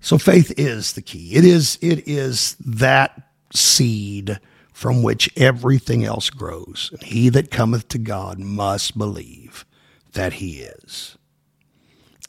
So 0.00 0.18
faith 0.18 0.52
is 0.58 0.92
the 0.92 1.02
key. 1.02 1.34
It 1.34 1.44
is 1.44 1.78
it 1.80 2.06
is 2.08 2.56
that 2.60 3.30
seed 3.54 4.40
from 4.72 5.02
which 5.02 5.30
everything 5.36 6.04
else 6.04 6.28
grows. 6.28 6.90
And 6.92 7.02
he 7.04 7.28
that 7.30 7.50
cometh 7.50 7.88
to 7.88 7.98
God 7.98 8.38
must 8.38 8.98
believe 8.98 9.64
that 10.12 10.34
he 10.34 10.60
is. 10.60 11.16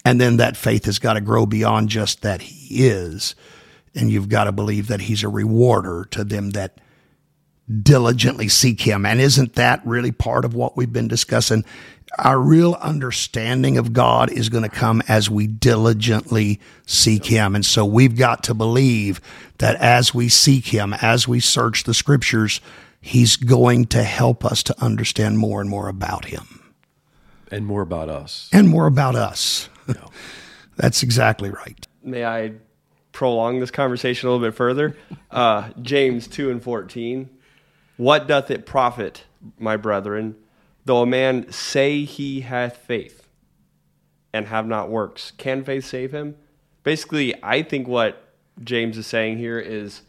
And 0.06 0.22
then 0.22 0.38
that 0.38 0.58
faith 0.58 0.86
has 0.86 1.00
got 1.00 1.14
to 1.14 1.22
grow 1.22 1.46
beyond 1.46 1.90
just 1.90 2.22
that 2.22 2.44
he 2.44 2.86
is. 2.88 3.36
And 3.96 4.12
you've 4.12 4.30
got 4.30 4.44
to 4.44 4.52
believe 4.52 4.88
that 4.88 5.02
he's 5.02 5.24
a 5.24 5.30
rewarder 5.30 6.06
to 6.12 6.24
them 6.24 6.52
that 6.52 6.80
diligently 7.82 8.48
seek 8.48 8.82
him. 8.82 9.06
And 9.06 9.20
isn't 9.22 9.54
that 9.56 9.86
really 9.86 10.12
part 10.12 10.46
of 10.46 10.54
what 10.54 10.76
we've 10.76 10.92
been 10.92 11.08
discussing? 11.08 11.64
Our 12.20 12.40
real 12.40 12.76
understanding 12.76 13.78
of 13.78 13.94
God 13.94 14.32
is 14.32 14.50
going 14.50 14.64
to 14.64 14.70
come 14.70 15.02
as 15.08 15.30
we 15.30 15.48
diligently 15.48 16.60
seek 16.86 17.26
him. 17.26 17.56
And 17.56 17.66
so 17.66 17.86
we've 17.86 18.16
got 18.18 18.44
to 18.44 18.54
believe 18.54 19.20
that 19.58 19.76
as 19.78 20.14
we 20.14 20.30
seek 20.30 20.68
him, 20.68 20.94
as 21.02 21.28
we 21.28 21.40
search 21.40 21.86
the 21.86 21.94
scriptures, 21.94 22.62
he's 23.02 23.36
going 23.36 23.86
to 23.86 24.04
help 24.04 24.46
us 24.46 24.62
to 24.64 24.84
understand 24.84 25.38
more 25.40 25.60
and 25.60 25.70
more 25.70 25.88
about 25.88 26.26
him 26.26 26.62
And 27.52 27.66
more 27.66 27.82
about 27.82 28.10
us. 28.10 28.50
and 28.54 28.68
more 28.70 28.86
about 28.88 29.16
us. 29.16 29.70
That's 30.78 31.02
exactly 31.04 31.50
right. 31.50 31.88
May 32.04 32.26
I 32.26 32.54
prolong 33.12 33.60
this 33.60 33.72
conversation 33.72 34.28
a 34.28 34.32
little 34.32 34.46
bit 34.48 34.56
further? 34.56 34.96
Uh, 35.32 35.70
James 35.82 36.28
2 36.28 36.52
and 36.52 36.62
14. 36.62 37.30
What 37.98 38.28
doth 38.28 38.50
it 38.50 38.66
profit, 38.66 39.26
my 39.60 39.78
brethren, 39.78 40.36
though 40.86 41.02
a 41.02 41.06
man 41.06 41.52
say 41.52 42.04
he 42.04 42.42
hath 42.42 42.78
faith 42.78 43.28
and 44.34 44.48
have 44.48 44.66
not 44.66 44.90
works? 44.90 45.32
Can 45.38 45.64
faith 45.64 45.86
save 45.86 46.12
him? 46.12 46.36
Basically, 46.84 47.34
I 47.44 47.62
think 47.64 47.88
what 47.88 48.34
James 48.64 48.98
is 48.98 49.08
saying 49.08 49.38
here 49.38 49.60
is 49.60 50.02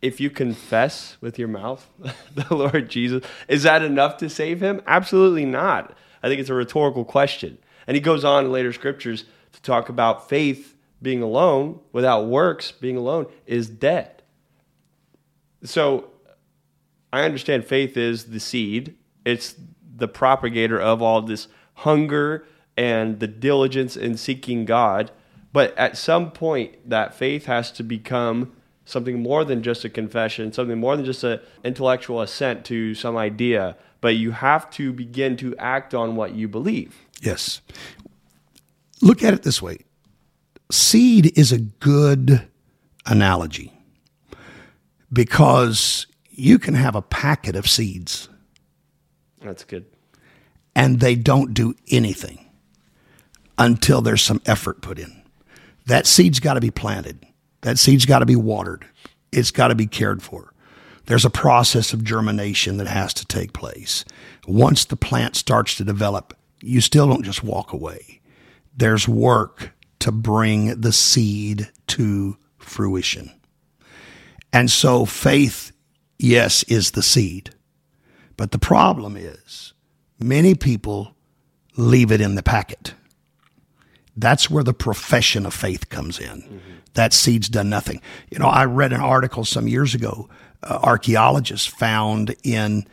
if 0.00 0.20
you 0.20 0.30
confess 0.30 1.16
with 1.20 1.38
your 1.38 1.48
mouth 1.48 1.88
the 2.34 2.54
Lord 2.54 2.88
Jesus, 2.88 3.24
is 3.48 3.62
that 3.64 3.82
enough 3.82 4.16
to 4.18 4.28
save 4.28 4.60
him? 4.60 4.82
Absolutely 4.86 5.44
not. 5.44 5.96
I 6.22 6.28
think 6.28 6.40
it's 6.40 6.50
a 6.50 6.54
rhetorical 6.54 7.04
question. 7.04 7.58
And 7.86 7.94
he 7.94 8.00
goes 8.00 8.24
on 8.24 8.46
in 8.46 8.52
later 8.52 8.72
scriptures 8.72 9.24
to 9.52 9.62
talk 9.62 9.88
about 9.88 10.28
faith 10.28 10.76
being 11.02 11.22
alone 11.22 11.80
without 11.92 12.26
works 12.26 12.72
being 12.72 12.96
alone 12.96 13.26
is 13.46 13.68
dead. 13.68 14.22
So 15.62 16.10
I 17.14 17.22
understand 17.24 17.64
faith 17.64 17.96
is 17.96 18.24
the 18.24 18.40
seed. 18.40 18.96
It's 19.24 19.54
the 19.96 20.08
propagator 20.08 20.80
of 20.80 21.02
all 21.02 21.22
this 21.22 21.48
hunger 21.74 22.46
and 22.76 23.20
the 23.20 23.26
diligence 23.26 23.96
in 23.96 24.16
seeking 24.16 24.64
God. 24.64 25.10
But 25.52 25.76
at 25.78 25.96
some 25.96 26.32
point, 26.32 26.88
that 26.88 27.14
faith 27.14 27.46
has 27.46 27.70
to 27.72 27.82
become 27.82 28.52
something 28.84 29.22
more 29.22 29.44
than 29.44 29.62
just 29.62 29.84
a 29.84 29.88
confession, 29.88 30.52
something 30.52 30.78
more 30.78 30.96
than 30.96 31.04
just 31.04 31.24
an 31.24 31.40
intellectual 31.62 32.20
assent 32.20 32.64
to 32.66 32.94
some 32.94 33.16
idea, 33.16 33.76
but 34.00 34.16
you 34.16 34.32
have 34.32 34.68
to 34.70 34.92
begin 34.92 35.36
to 35.38 35.56
act 35.56 35.94
on 35.94 36.16
what 36.16 36.34
you 36.34 36.48
believe. 36.48 36.94
Yes. 37.22 37.62
Look 39.00 39.22
at 39.22 39.32
it 39.34 39.42
this 39.42 39.62
way 39.62 39.78
seed 40.70 41.36
is 41.38 41.52
a 41.52 41.58
good 41.58 42.48
analogy 43.06 43.72
because 45.12 46.06
you 46.36 46.58
can 46.58 46.74
have 46.74 46.94
a 46.94 47.02
packet 47.02 47.56
of 47.56 47.68
seeds 47.68 48.28
That's 49.40 49.64
good. 49.64 49.84
and 50.74 51.00
they 51.00 51.14
don't 51.14 51.54
do 51.54 51.74
anything 51.90 52.44
until 53.58 54.00
there's 54.00 54.22
some 54.22 54.42
effort 54.46 54.82
put 54.82 54.98
in. 54.98 55.22
That 55.86 56.06
seed's 56.06 56.40
got 56.40 56.54
to 56.54 56.60
be 56.60 56.70
planted. 56.70 57.24
That 57.60 57.78
seed's 57.78 58.06
got 58.06 58.18
to 58.20 58.26
be 58.26 58.36
watered. 58.36 58.86
It's 59.30 59.50
got 59.50 59.68
to 59.68 59.74
be 59.74 59.86
cared 59.86 60.22
for. 60.22 60.52
There's 61.06 61.24
a 61.24 61.30
process 61.30 61.92
of 61.92 62.02
germination 62.04 62.78
that 62.78 62.86
has 62.86 63.12
to 63.14 63.26
take 63.26 63.52
place. 63.52 64.04
Once 64.48 64.84
the 64.86 64.96
plant 64.96 65.36
starts 65.36 65.74
to 65.76 65.84
develop, 65.84 66.36
you 66.60 66.80
still 66.80 67.06
don't 67.06 67.24
just 67.24 67.44
walk 67.44 67.72
away. 67.72 68.20
There's 68.76 69.06
work 69.06 69.72
to 70.00 70.10
bring 70.10 70.80
the 70.80 70.92
seed 70.92 71.70
to 71.88 72.36
fruition. 72.58 73.30
And 74.52 74.70
so 74.70 75.04
faith, 75.04 75.72
yes, 76.18 76.62
is 76.64 76.92
the 76.92 77.02
seed. 77.02 77.50
But 78.36 78.50
the 78.50 78.58
problem 78.58 79.16
is 79.16 79.72
many 80.18 80.54
people 80.54 81.14
leave 81.76 82.12
it 82.12 82.20
in 82.20 82.34
the 82.34 82.42
packet. 82.42 82.94
That's 84.16 84.48
where 84.48 84.64
the 84.64 84.74
profession 84.74 85.44
of 85.44 85.54
faith 85.54 85.88
comes 85.88 86.18
in. 86.20 86.42
Mm-hmm. 86.42 86.58
That 86.94 87.12
seed's 87.12 87.48
done 87.48 87.68
nothing. 87.68 88.00
You 88.30 88.38
know, 88.38 88.46
I 88.46 88.64
read 88.64 88.92
an 88.92 89.00
article 89.00 89.44
some 89.44 89.66
years 89.66 89.94
ago. 89.94 90.28
Uh, 90.62 90.78
archaeologists 90.82 91.66
found 91.66 92.36
in 92.44 92.86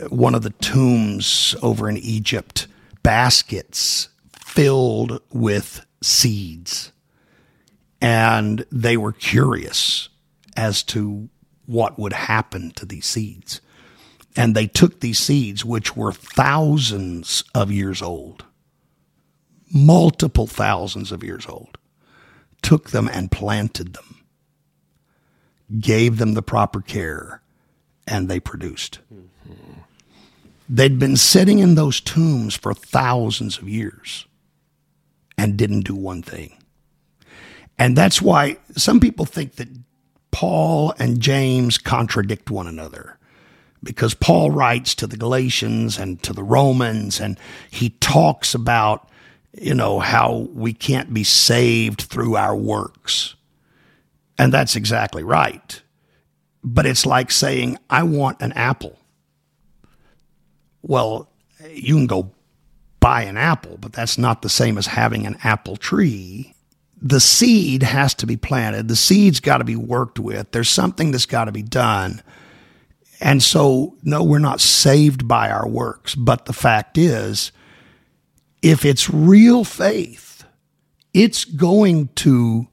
uh, 0.00 0.08
one 0.08 0.34
of 0.34 0.42
the 0.42 0.50
tombs 0.50 1.54
over 1.62 1.88
in 1.88 1.96
Egypt 1.98 2.66
baskets 3.02 4.08
filled 4.32 5.20
with 5.32 5.86
seeds. 6.02 6.90
And 8.00 8.66
they 8.72 8.96
were 8.96 9.12
curious 9.12 10.08
as 10.56 10.82
to 10.84 11.28
what 11.66 11.98
would 11.98 12.12
happen 12.12 12.70
to 12.72 12.86
these 12.86 13.06
seeds. 13.06 13.60
And 14.36 14.54
they 14.54 14.66
took 14.66 15.00
these 15.00 15.18
seeds, 15.18 15.64
which 15.64 15.96
were 15.96 16.12
thousands 16.12 17.44
of 17.54 17.72
years 17.72 18.02
old, 18.02 18.44
multiple 19.72 20.46
thousands 20.46 21.10
of 21.10 21.24
years 21.24 21.46
old, 21.46 21.78
took 22.62 22.90
them 22.90 23.08
and 23.08 23.30
planted 23.30 23.94
them, 23.94 24.24
gave 25.80 26.18
them 26.18 26.34
the 26.34 26.42
proper 26.42 26.80
care, 26.80 27.40
and 28.06 28.28
they 28.28 28.38
produced. 28.38 28.98
Mm-hmm. 29.12 29.80
They'd 30.68 30.98
been 30.98 31.16
sitting 31.16 31.60
in 31.60 31.74
those 31.74 32.00
tombs 32.00 32.56
for 32.56 32.74
thousands 32.74 33.58
of 33.58 33.68
years 33.68 34.26
and 35.38 35.56
didn't 35.56 35.82
do 35.82 35.94
one 35.94 36.22
thing. 36.22 36.56
And 37.78 37.96
that's 37.96 38.20
why 38.20 38.56
some 38.76 39.00
people 39.00 39.26
think 39.26 39.56
that 39.56 39.68
Paul 40.36 40.92
and 40.98 41.20
James 41.20 41.78
contradict 41.78 42.50
one 42.50 42.66
another 42.66 43.18
because 43.82 44.12
Paul 44.12 44.50
writes 44.50 44.94
to 44.96 45.06
the 45.06 45.16
Galatians 45.16 45.98
and 45.98 46.22
to 46.22 46.34
the 46.34 46.42
Romans 46.42 47.20
and 47.20 47.38
he 47.70 47.90
talks 48.00 48.54
about 48.54 49.08
you 49.58 49.74
know, 49.74 49.98
how 49.98 50.48
we 50.52 50.72
can't 50.72 51.12
be 51.12 51.24
saved 51.24 52.02
through 52.02 52.36
our 52.36 52.54
works. 52.54 53.34
And 54.38 54.52
that's 54.52 54.76
exactly 54.76 55.22
right. 55.22 55.80
But 56.62 56.84
it's 56.84 57.06
like 57.06 57.30
saying, 57.30 57.78
I 57.88 58.02
want 58.02 58.42
an 58.42 58.52
apple. 58.52 58.98
Well, 60.82 61.30
you 61.70 61.94
can 61.94 62.06
go 62.06 62.32
buy 63.00 63.22
an 63.22 63.36
apple, 63.36 63.78
but 63.78 63.92
that's 63.92 64.18
not 64.18 64.42
the 64.42 64.48
same 64.48 64.76
as 64.76 64.88
having 64.88 65.26
an 65.26 65.38
apple 65.42 65.76
tree. 65.76 66.54
The 67.00 67.20
seed 67.20 67.82
has 67.82 68.14
to 68.14 68.26
be 68.26 68.36
planted, 68.36 68.88
the 68.88 68.96
seed's 68.96 69.40
got 69.40 69.58
to 69.58 69.64
be 69.64 69.76
worked 69.76 70.18
with. 70.18 70.50
There's 70.52 70.70
something 70.70 71.10
that's 71.10 71.26
got 71.26 71.44
to 71.44 71.52
be 71.52 71.62
done. 71.62 72.22
And 73.20 73.42
so, 73.42 73.96
no, 74.02 74.22
we're 74.22 74.38
not 74.38 74.60
saved 74.60 75.26
by 75.26 75.50
our 75.50 75.68
works. 75.68 76.14
But 76.14 76.44
the 76.44 76.52
fact 76.52 76.98
is, 76.98 77.52
if 78.62 78.84
it's 78.84 79.08
real 79.08 79.64
faith, 79.64 80.44
it's 81.14 81.44
going 81.44 82.08
to 82.16 82.68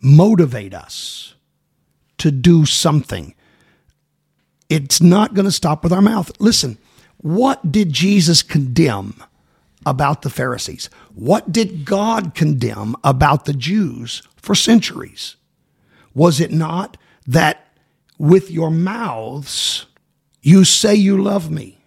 motivate 0.00 0.74
us 0.74 1.34
to 2.18 2.30
do 2.30 2.64
something. 2.66 3.34
It's 4.68 5.00
not 5.00 5.34
going 5.34 5.46
to 5.46 5.52
stop 5.52 5.82
with 5.82 5.92
our 5.92 6.02
mouth. 6.02 6.30
Listen, 6.38 6.78
what 7.16 7.72
did 7.72 7.92
Jesus 7.92 8.42
condemn 8.42 9.22
about 9.86 10.22
the 10.22 10.30
Pharisees? 10.30 10.88
What 11.14 11.52
did 11.52 11.84
God 11.84 12.34
condemn 12.34 12.96
about 13.04 13.44
the 13.44 13.52
Jews 13.52 14.22
for 14.36 14.54
centuries? 14.54 15.36
Was 16.14 16.40
it 16.40 16.52
not 16.52 16.96
that 17.26 17.78
with 18.18 18.50
your 18.50 18.70
mouths 18.70 19.86
you 20.44 20.62
say 20.64 20.94
you 20.94 21.20
love 21.20 21.50
me, 21.50 21.78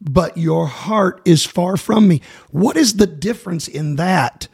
but 0.00 0.38
your 0.38 0.66
heart 0.68 1.20
is 1.24 1.44
far 1.44 1.76
from 1.76 2.06
me. 2.06 2.22
What 2.50 2.76
is 2.76 2.94
the 2.94 3.06
difference 3.06 3.66
in 3.66 3.96
that 3.96 4.46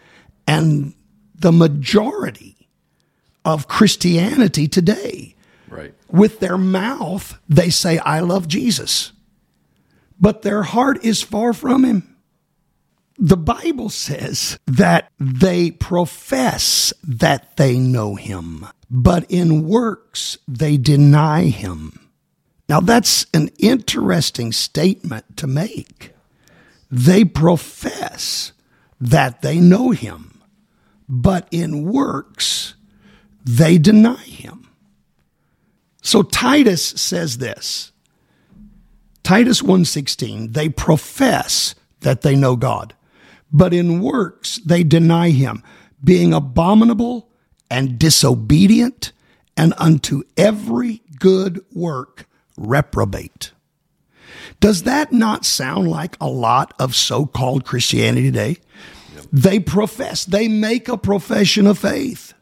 and 0.46 0.94
the 1.34 1.52
majority 1.52 2.68
of 3.44 3.68
Christianity 3.68 4.68
today? 4.68 5.36
Right. 5.68 5.94
With 6.10 6.40
their 6.40 6.56
mouth, 6.56 7.38
they 7.46 7.68
say, 7.68 7.98
I 7.98 8.20
love 8.20 8.48
Jesus, 8.48 9.12
but 10.18 10.40
their 10.40 10.62
heart 10.62 11.04
is 11.04 11.22
far 11.22 11.52
from 11.52 11.84
him. 11.84 12.16
The 13.20 13.36
Bible 13.36 13.88
says 13.88 14.60
that 14.66 15.10
they 15.18 15.72
profess 15.72 16.92
that 17.02 17.56
they 17.56 17.76
know 17.76 18.14
him, 18.14 18.64
but 18.88 19.28
in 19.28 19.66
works 19.66 20.38
they 20.46 20.76
deny 20.76 21.46
him. 21.46 22.08
Now, 22.68 22.78
that's 22.78 23.26
an 23.34 23.48
interesting 23.58 24.52
statement 24.52 25.36
to 25.38 25.48
make. 25.48 26.12
They 26.92 27.24
profess 27.24 28.52
that 29.00 29.42
they 29.42 29.58
know 29.58 29.90
him, 29.90 30.40
but 31.08 31.48
in 31.50 31.90
works, 31.90 32.74
they 33.44 33.78
deny 33.78 34.22
him. 34.22 34.68
So 36.02 36.22
Titus 36.22 36.84
says 36.84 37.38
this. 37.38 37.90
Titus 39.24 39.60
1:16 39.60 40.52
they 40.52 40.68
profess 40.68 41.74
that 42.00 42.22
they 42.22 42.34
know 42.36 42.56
God 42.56 42.94
but 43.52 43.72
in 43.72 44.00
works 44.00 44.58
they 44.64 44.82
deny 44.82 45.30
him 45.30 45.62
being 46.02 46.32
abominable 46.32 47.28
and 47.70 47.98
disobedient 47.98 49.12
and 49.56 49.74
unto 49.78 50.22
every 50.36 51.02
good 51.18 51.64
work 51.72 52.26
reprobate. 52.56 53.52
Does 54.60 54.84
that 54.84 55.12
not 55.12 55.44
sound 55.44 55.88
like 55.88 56.16
a 56.20 56.28
lot 56.28 56.74
of 56.78 56.94
so 56.94 57.26
called 57.26 57.64
Christianity 57.64 58.30
today? 58.30 58.56
Yep. 59.14 59.24
They 59.32 59.60
profess, 59.60 60.24
they 60.24 60.48
make 60.48 60.88
a 60.88 60.96
profession 60.96 61.66
of 61.66 61.78
faith, 61.78 62.34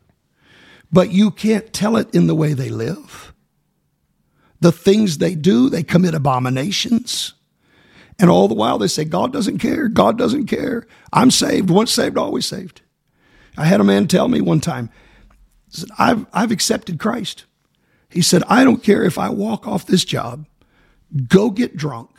but 0.93 1.11
you 1.11 1.31
can't 1.31 1.73
tell 1.73 1.97
it 1.97 2.15
in 2.15 2.27
the 2.27 2.35
way 2.35 2.55
they 2.55 2.71
live. 2.71 3.33
The 4.61 4.73
things 4.73 5.19
they 5.19 5.35
do, 5.35 5.69
they 5.69 5.83
commit 5.83 6.15
abominations. 6.15 7.35
And 8.19 8.31
all 8.31 8.49
the 8.49 8.55
while 8.55 8.79
they 8.79 8.89
say, 8.89 9.05
God 9.05 9.33
doesn't 9.33 9.59
care. 9.59 9.89
God 9.89 10.17
doesn't 10.17 10.47
care. 10.47 10.87
I'm 11.13 11.31
saved. 11.31 11.69
Once 11.69 11.93
saved, 11.93 12.17
always 12.17 12.47
saved. 12.47 12.81
I 13.57 13.67
had 13.67 13.81
a 13.81 13.85
man 13.85 14.07
tell 14.07 14.29
me 14.29 14.41
one 14.41 14.61
time, 14.61 14.91
I've, 15.99 16.27
I've 16.33 16.51
accepted 16.51 16.99
Christ. 16.99 17.45
He 18.09 18.23
said, 18.23 18.43
I 18.49 18.65
don't 18.65 18.83
care 18.83 19.03
if 19.03 19.19
I 19.19 19.29
walk 19.29 19.67
off 19.67 19.87
this 19.87 20.05
job, 20.05 20.47
go 21.29 21.51
get 21.51 21.77
drunk, 21.77 22.11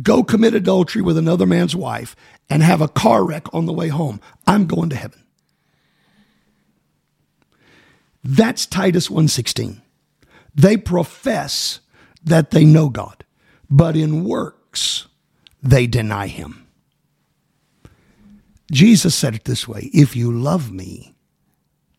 go 0.00 0.22
commit 0.22 0.54
adultery 0.54 1.02
with 1.02 1.18
another 1.18 1.46
man's 1.46 1.74
wife, 1.74 2.14
and 2.48 2.62
have 2.62 2.80
a 2.80 2.88
car 2.88 3.24
wreck 3.24 3.52
on 3.54 3.66
the 3.66 3.72
way 3.72 3.88
home. 3.88 4.20
I'm 4.46 4.66
going 4.66 4.90
to 4.90 4.96
heaven. 4.96 5.22
That's 8.24 8.66
Titus 8.66 9.08
1:16. 9.08 9.80
They 10.54 10.76
profess 10.76 11.80
that 12.22 12.50
they 12.50 12.64
know 12.64 12.88
God, 12.88 13.24
but 13.70 13.96
in 13.96 14.24
works 14.72 15.06
they 15.62 15.86
deny 15.86 16.26
him. 16.26 16.66
Jesus 18.70 19.14
said 19.14 19.34
it 19.34 19.44
this 19.44 19.68
way, 19.68 19.90
if 19.92 20.16
you 20.16 20.32
love 20.32 20.72
me, 20.72 21.14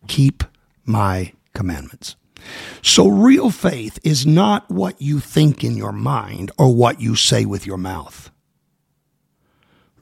keep 0.08 0.44
my 0.84 1.34
commandments. 1.54 2.16
So, 2.82 3.08
real 3.08 3.52
faith 3.52 4.00
is 4.04 4.26
not 4.26 4.70
what 4.70 5.02
you 5.02 5.22
think 5.22 5.64
in 5.64 5.78
your 5.78 5.94
mind 5.94 6.52
or 6.58 6.76
what 6.76 7.00
you 7.00 7.16
say 7.16 7.46
with 7.46 7.66
your 7.66 7.78
mouth. 7.78 8.32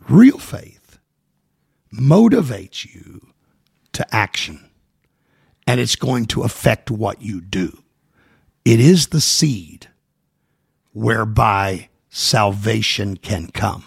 Real 0.09 0.39
faith 0.39 0.97
motivates 1.93 2.91
you 2.91 3.27
to 3.91 4.15
action, 4.15 4.71
and 5.67 5.79
it's 5.79 5.97
going 5.97 6.25
to 6.27 6.41
affect 6.41 6.89
what 6.89 7.21
you 7.21 7.41
do. 7.41 7.83
It 8.65 8.79
is 8.79 9.07
the 9.07 9.21
seed 9.21 9.87
whereby 10.93 11.89
salvation 12.11 13.17
can 13.17 13.47
come, 13.47 13.83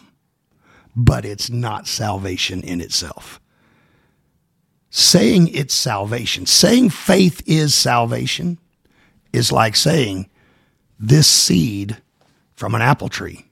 but 0.96 1.24
it's 1.24 1.50
not 1.50 1.86
salvation 1.86 2.62
in 2.62 2.80
itself. 2.80 3.38
Saying 4.90 5.48
it's 5.48 5.74
salvation, 5.74 6.46
saying 6.46 6.90
faith 6.90 7.42
is 7.46 7.74
salvation, 7.74 8.58
is 9.32 9.52
like 9.52 9.76
saying 9.76 10.30
this 10.98 11.28
seed 11.28 11.98
from 12.54 12.74
an 12.74 12.82
apple 12.82 13.08
tree 13.08 13.44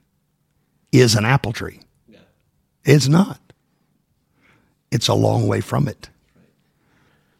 is 0.91 1.15
an 1.15 1.25
apple 1.25 1.51
tree. 1.51 1.79
Yeah. 2.07 2.19
It's 2.85 3.07
not. 3.07 3.39
It's 4.91 5.07
a 5.07 5.13
long 5.13 5.47
way 5.47 5.59
from 5.59 5.87
it. 5.87 6.09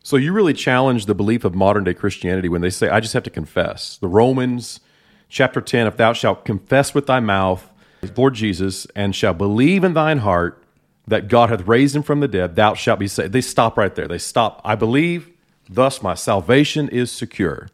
So 0.04 0.18
you 0.18 0.34
really 0.34 0.54
challenge 0.54 1.06
the 1.06 1.16
belief 1.16 1.46
of 1.46 1.56
modern 1.56 1.86
day 1.86 1.94
Christianity 1.94 2.50
when 2.50 2.62
they 2.62 2.70
say, 2.70 2.90
I 2.90 3.00
just 3.00 3.14
have 3.14 3.24
to 3.24 3.30
confess. 3.30 3.98
The 3.98 4.08
Romans 4.08 4.82
chapter 5.30 5.62
10, 5.62 5.88
if 5.88 5.98
thou 5.98 6.14
shalt 6.14 6.46
confess 6.46 6.94
with 6.94 7.08
thy 7.08 7.20
mouth, 7.20 7.72
Lord 8.16 8.36
Jesus, 8.36 8.86
and 8.96 9.16
shall 9.16 9.34
believe 9.34 9.84
in 9.84 9.94
thine 9.94 10.20
heart 10.20 10.64
that 11.08 11.28
God 11.28 11.50
hath 11.50 11.68
raised 11.68 11.96
him 11.96 12.04
from 12.04 12.20
the 12.20 12.28
dead, 12.28 12.56
thou 12.56 12.74
shalt 12.74 13.00
be 13.00 13.08
saved. 13.08 13.34
They 13.34 13.42
stop 13.42 13.78
right 13.78 13.94
there. 13.94 14.08
They 14.08 14.18
stop, 14.18 14.62
I 14.64 14.76
believe, 14.76 15.30
thus 15.70 16.02
my 16.02 16.14
salvation 16.14 16.88
is 16.90 17.12
secure. 17.12 17.68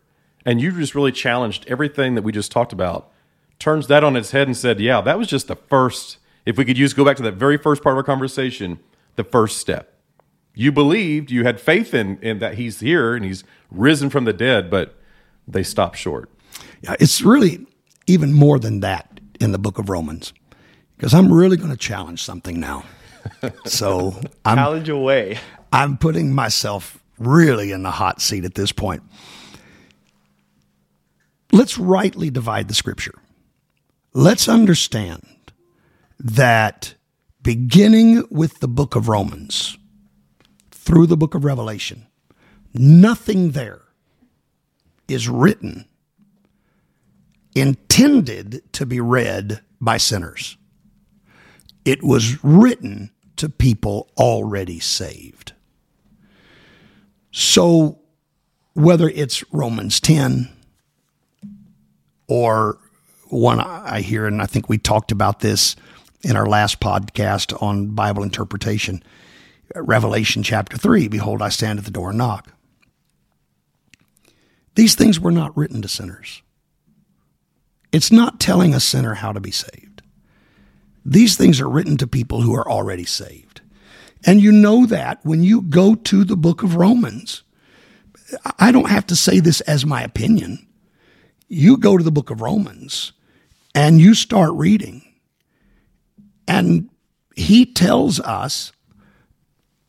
And 0.46 0.62
you 0.62 0.72
just 0.72 0.96
really 0.96 1.12
challenged 1.12 1.66
everything 1.68 2.16
that 2.16 2.24
we 2.24 2.32
just 2.32 2.52
talked 2.52 2.74
about, 2.74 3.12
turns 3.60 3.88
that 3.88 4.04
on 4.04 4.16
its 4.16 4.32
head 4.32 4.48
and 4.48 4.58
said, 4.58 4.80
yeah, 4.80 5.02
that 5.02 5.18
was 5.18 5.28
just 5.28 5.48
the 5.48 5.56
first, 5.56 6.18
if 6.46 6.58
we 6.58 6.66
could 6.66 6.78
use, 6.78 6.94
go 6.94 7.06
back 7.06 7.18
to 7.18 7.24
that 7.24 7.34
very 7.34 7.58
first 7.58 7.84
part 7.84 7.94
of 7.94 7.98
our 7.98 8.04
conversation, 8.04 8.80
the 9.16 9.24
first 9.24 9.58
step. 9.58 9.94
You 10.56 10.72
believed, 10.72 11.30
you 11.30 11.44
had 11.44 11.60
faith 11.60 11.94
in, 11.94 12.18
in 12.22 12.40
that 12.40 12.56
he's 12.56 12.80
here 12.80 13.16
and 13.16 13.24
he's 13.24 13.44
risen 13.70 14.10
from 14.10 14.26
the 14.26 14.34
dead, 14.34 14.70
but 14.70 14.96
they 15.48 15.64
stopped 15.64 15.98
short. 15.98 16.30
Yeah, 16.82 16.96
it's 17.00 17.22
really 17.22 17.66
even 18.08 18.34
more 18.34 18.60
than 18.60 18.80
that 18.82 19.20
in 19.40 19.52
the 19.52 19.60
book 19.60 19.78
of 19.78 19.90
Romans, 19.90 20.34
because 20.98 21.14
I'm 21.14 21.32
really 21.32 21.58
going 21.58 21.72
to 21.72 21.78
challenge 21.78 22.22
something 22.24 22.60
now. 22.60 22.84
So 23.66 24.20
I'm 24.46 24.58
challenge 24.58 24.90
away. 24.90 25.40
I'm 25.72 25.98
putting 25.98 26.34
myself 26.34 27.04
really 27.20 27.72
in 27.72 27.84
the 27.84 27.92
hot 27.92 28.22
seat 28.22 28.46
at 28.46 28.56
this 28.56 28.72
point. 28.72 29.04
Let's 31.52 31.78
rightly 31.78 32.30
divide 32.30 32.68
the 32.68 32.74
scripture. 32.74 33.16
Let's 34.14 34.48
understand 34.48 35.28
that 36.20 36.96
beginning 37.42 38.26
with 38.30 38.60
the 38.60 38.68
book 38.68 38.96
of 38.96 39.08
Romans 39.10 39.78
through 40.72 41.08
the 41.08 41.18
book 41.18 41.36
of 41.36 41.44
Revelation, 41.44 42.08
nothing 42.74 43.52
there 43.52 43.82
is 45.08 45.28
written 45.28 45.89
intended 47.56 48.62
to 48.74 48.86
be 48.86 49.00
read 49.00 49.62
by 49.82 49.98
sinners. 49.98 50.58
It 51.86 52.04
was 52.04 52.44
written 52.44 53.12
to 53.38 53.50
people 53.50 54.10
already 54.18 54.80
saved. 54.80 55.54
So, 57.32 58.00
whether 58.74 59.10
it's 59.10 59.44
Romans 59.52 60.00
10 60.00 60.50
or 62.28 62.78
one 63.30 63.60
I 63.60 64.02
hear, 64.02 64.26
and 64.26 64.42
I 64.42 64.46
think 64.46 64.68
we 64.68 64.78
talked 64.78 65.12
about 65.12 65.40
this 65.40 65.76
in 66.22 66.36
our 66.36 66.46
last 66.46 66.80
podcast 66.80 67.62
on 67.62 67.92
Bible 67.92 68.24
interpretation, 68.24 69.04
Revelation 69.76 70.44
chapter 70.44 70.78
3 70.78 71.08
Behold, 71.08 71.42
I 71.42 71.50
stand 71.50 71.80
at 71.80 71.86
the 71.86 71.92
door 71.92 72.10
and 72.10 72.18
knock. 72.18 72.50
These 74.76 74.96
things 74.96 75.20
were 75.20 75.32
not 75.32 75.56
written 75.56 75.82
to 75.82 75.88
sinners. 75.88 76.42
It's 77.92 78.12
not 78.12 78.40
telling 78.40 78.74
a 78.74 78.80
sinner 78.80 79.16
how 79.16 79.32
to 79.32 79.40
be 79.40 79.52
saved. 79.52 80.02
These 81.06 81.38
things 81.38 81.60
are 81.60 81.70
written 81.70 81.98
to 81.98 82.08
people 82.08 82.42
who 82.42 82.56
are 82.56 82.70
already 82.70 83.06
saved. 83.06 83.62
And 84.26 84.42
you 84.42 84.52
know 84.52 84.86
that 84.86 85.20
when 85.24 85.44
you 85.44 85.62
go 85.62 85.96
to 85.96 86.24
the 86.24 86.38
book 86.38 86.62
of 86.64 86.76
Romans. 86.76 87.44
I 88.60 88.72
don't 88.72 88.90
have 88.90 89.08
to 89.08 89.16
say 89.16 89.40
this 89.40 89.62
as 89.62 89.86
my 89.86 90.04
opinion. 90.04 90.68
You 91.48 91.78
go 91.78 91.98
to 91.98 92.04
the 92.04 92.12
book 92.12 92.30
of 92.30 92.42
Romans 92.42 93.14
and 93.74 94.00
you 94.00 94.14
start 94.14 94.52
reading, 94.54 95.04
and 96.48 96.90
he 97.36 97.66
tells 97.66 98.20
us 98.20 98.72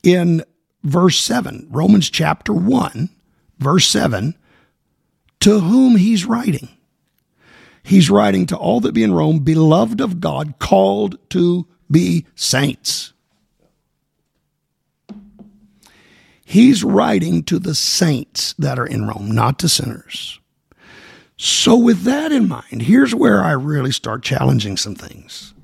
in 0.02 0.44
verse 0.84 1.18
7, 1.18 1.66
Romans 1.70 2.08
chapter 2.10 2.52
1, 2.52 3.08
verse 3.58 3.86
7, 3.88 4.34
to 5.40 5.60
whom 5.60 5.96
he's 5.96 6.24
writing. 6.24 6.68
He's 7.82 8.10
writing 8.10 8.46
to 8.46 8.56
all 8.56 8.80
that 8.80 8.92
be 8.92 9.02
in 9.02 9.12
Rome, 9.14 9.40
beloved 9.40 10.00
of 10.00 10.20
God, 10.20 10.58
called 10.58 11.18
to 11.30 11.66
be 11.90 12.26
saints. 12.34 13.12
He's 16.44 16.82
writing 16.82 17.44
to 17.44 17.58
the 17.58 17.74
saints 17.74 18.54
that 18.58 18.78
are 18.78 18.86
in 18.86 19.06
Rome, 19.06 19.30
not 19.30 19.58
to 19.60 19.68
sinners. 19.68 20.40
So, 21.36 21.76
with 21.76 22.02
that 22.02 22.32
in 22.32 22.48
mind, 22.48 22.82
here's 22.82 23.14
where 23.14 23.42
I 23.42 23.52
really 23.52 23.92
start 23.92 24.22
challenging 24.22 24.76
some 24.76 24.94
things. 24.94 25.54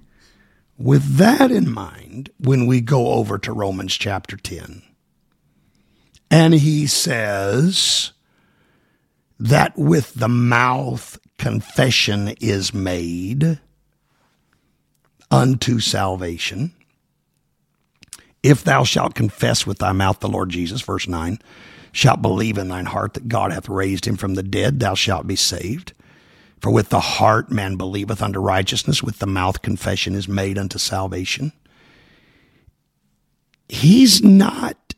With 0.78 1.16
that 1.16 1.50
in 1.50 1.70
mind, 1.70 2.30
when 2.38 2.66
we 2.66 2.80
go 2.80 3.08
over 3.08 3.36
to 3.38 3.52
Romans 3.52 3.94
chapter 3.96 4.36
10, 4.36 4.82
and 6.30 6.54
he 6.54 6.86
says 6.86 8.12
that 9.38 9.76
with 9.76 10.14
the 10.14 10.28
mouth 10.28 11.18
confession 11.38 12.34
is 12.40 12.72
made 12.72 13.58
unto 15.30 15.80
salvation. 15.80 16.72
If 18.42 18.62
thou 18.62 18.84
shalt 18.84 19.14
confess 19.14 19.66
with 19.66 19.78
thy 19.78 19.92
mouth 19.92 20.20
the 20.20 20.28
Lord 20.28 20.50
Jesus, 20.50 20.80
verse 20.82 21.08
9, 21.08 21.38
shalt 21.92 22.22
believe 22.22 22.58
in 22.58 22.68
thine 22.68 22.86
heart 22.86 23.14
that 23.14 23.28
God 23.28 23.52
hath 23.52 23.68
raised 23.68 24.06
him 24.06 24.16
from 24.16 24.34
the 24.34 24.42
dead, 24.42 24.80
thou 24.80 24.94
shalt 24.94 25.26
be 25.26 25.36
saved. 25.36 25.92
For 26.60 26.70
with 26.70 26.88
the 26.88 27.00
heart 27.00 27.50
man 27.50 27.76
believeth 27.76 28.22
unto 28.22 28.38
righteousness, 28.38 29.02
with 29.02 29.18
the 29.18 29.26
mouth 29.26 29.62
confession 29.62 30.14
is 30.14 30.28
made 30.28 30.58
unto 30.58 30.78
salvation. 30.78 31.52
He's 33.68 34.22
not 34.22 34.94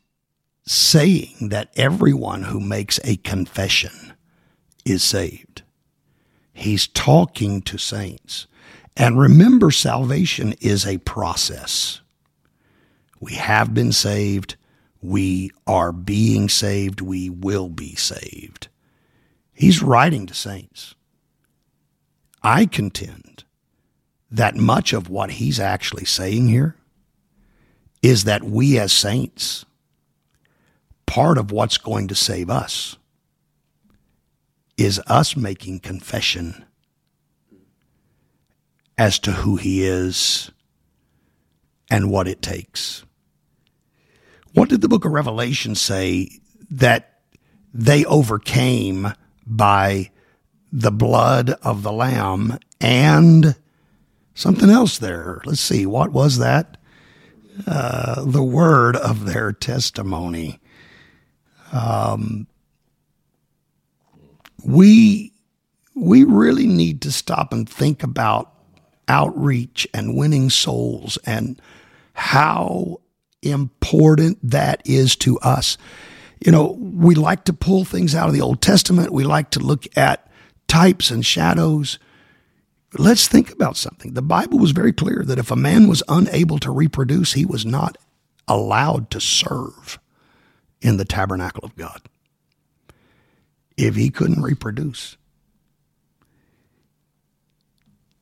saying 0.65 1.49
that 1.49 1.71
everyone 1.75 2.43
who 2.43 2.59
makes 2.59 2.99
a 3.03 3.17
confession 3.17 4.13
is 4.85 5.03
saved. 5.03 5.63
He's 6.59 6.87
talking 6.87 7.61
to 7.61 7.77
saints. 7.77 8.45
And 8.97 9.17
remember, 9.17 9.71
salvation 9.71 10.55
is 10.59 10.85
a 10.85 10.97
process. 10.97 12.01
We 13.21 13.35
have 13.35 13.73
been 13.73 13.93
saved. 13.93 14.57
We 15.01 15.51
are 15.65 15.93
being 15.93 16.49
saved. 16.49 16.99
We 16.99 17.29
will 17.29 17.69
be 17.69 17.95
saved. 17.95 18.67
He's 19.53 19.81
writing 19.81 20.25
to 20.25 20.33
saints. 20.33 20.95
I 22.43 22.65
contend 22.65 23.45
that 24.29 24.57
much 24.57 24.91
of 24.91 25.09
what 25.09 25.31
he's 25.31 25.61
actually 25.61 26.05
saying 26.05 26.49
here 26.49 26.75
is 28.01 28.25
that 28.25 28.43
we 28.43 28.77
as 28.77 28.91
saints, 28.91 29.65
part 31.05 31.37
of 31.37 31.51
what's 31.53 31.77
going 31.77 32.09
to 32.09 32.15
save 32.15 32.49
us 32.49 32.97
is 34.79 35.01
us 35.07 35.35
making 35.35 35.79
confession 35.79 36.65
as 38.97 39.19
to 39.19 39.31
who 39.31 39.57
he 39.57 39.85
is 39.85 40.51
and 41.89 42.09
what 42.09 42.27
it 42.27 42.41
takes. 42.41 43.03
What 44.53 44.69
did 44.69 44.81
the 44.81 44.89
book 44.89 45.05
of 45.05 45.11
Revelation 45.11 45.75
say 45.75 46.29
that 46.69 47.19
they 47.73 48.05
overcame 48.05 49.13
by 49.45 50.11
the 50.71 50.91
blood 50.91 51.51
of 51.61 51.83
the 51.83 51.91
Lamb 51.91 52.57
and 52.79 53.55
something 54.33 54.69
else 54.69 54.97
there? 54.97 55.41
Let's 55.45 55.61
see, 55.61 55.85
what 55.85 56.11
was 56.11 56.37
that? 56.37 56.77
Uh, 57.67 58.23
the 58.25 58.43
word 58.43 58.95
of 58.95 59.25
their 59.25 59.51
testimony. 59.51 60.59
Um, 61.73 62.47
we 64.65 65.33
we 65.95 66.23
really 66.23 66.67
need 66.67 67.01
to 67.01 67.11
stop 67.11 67.51
and 67.51 67.67
think 67.67 68.03
about 68.03 68.53
outreach 69.07 69.87
and 69.93 70.15
winning 70.15 70.49
souls 70.49 71.17
and 71.25 71.61
how 72.13 73.01
important 73.41 74.37
that 74.43 74.81
is 74.85 75.15
to 75.17 75.37
us. 75.39 75.77
You 76.45 76.51
know, 76.51 76.77
we 76.79 77.15
like 77.15 77.43
to 77.45 77.53
pull 77.53 77.83
things 77.83 78.15
out 78.15 78.27
of 78.27 78.33
the 78.33 78.41
Old 78.41 78.61
Testament. 78.61 79.11
We 79.11 79.23
like 79.23 79.49
to 79.51 79.59
look 79.59 79.85
at 79.97 80.29
types 80.67 81.11
and 81.11 81.25
shadows. 81.25 81.99
let's 82.97 83.27
think 83.27 83.51
about 83.51 83.77
something. 83.77 84.13
The 84.13 84.21
Bible 84.21 84.57
was 84.57 84.71
very 84.71 84.93
clear 84.93 85.23
that 85.25 85.37
if 85.37 85.51
a 85.51 85.55
man 85.55 85.87
was 85.87 86.01
unable 86.07 86.57
to 86.59 86.71
reproduce, 86.71 87.33
he 87.33 87.45
was 87.45 87.65
not 87.65 87.97
allowed 88.47 89.11
to 89.11 89.21
serve 89.21 89.99
in 90.81 90.97
the 90.97 91.05
tabernacle 91.05 91.63
of 91.63 91.75
God. 91.75 92.01
If 93.81 93.95
he 93.95 94.09
couldn't 94.09 94.41
reproduce, 94.41 95.15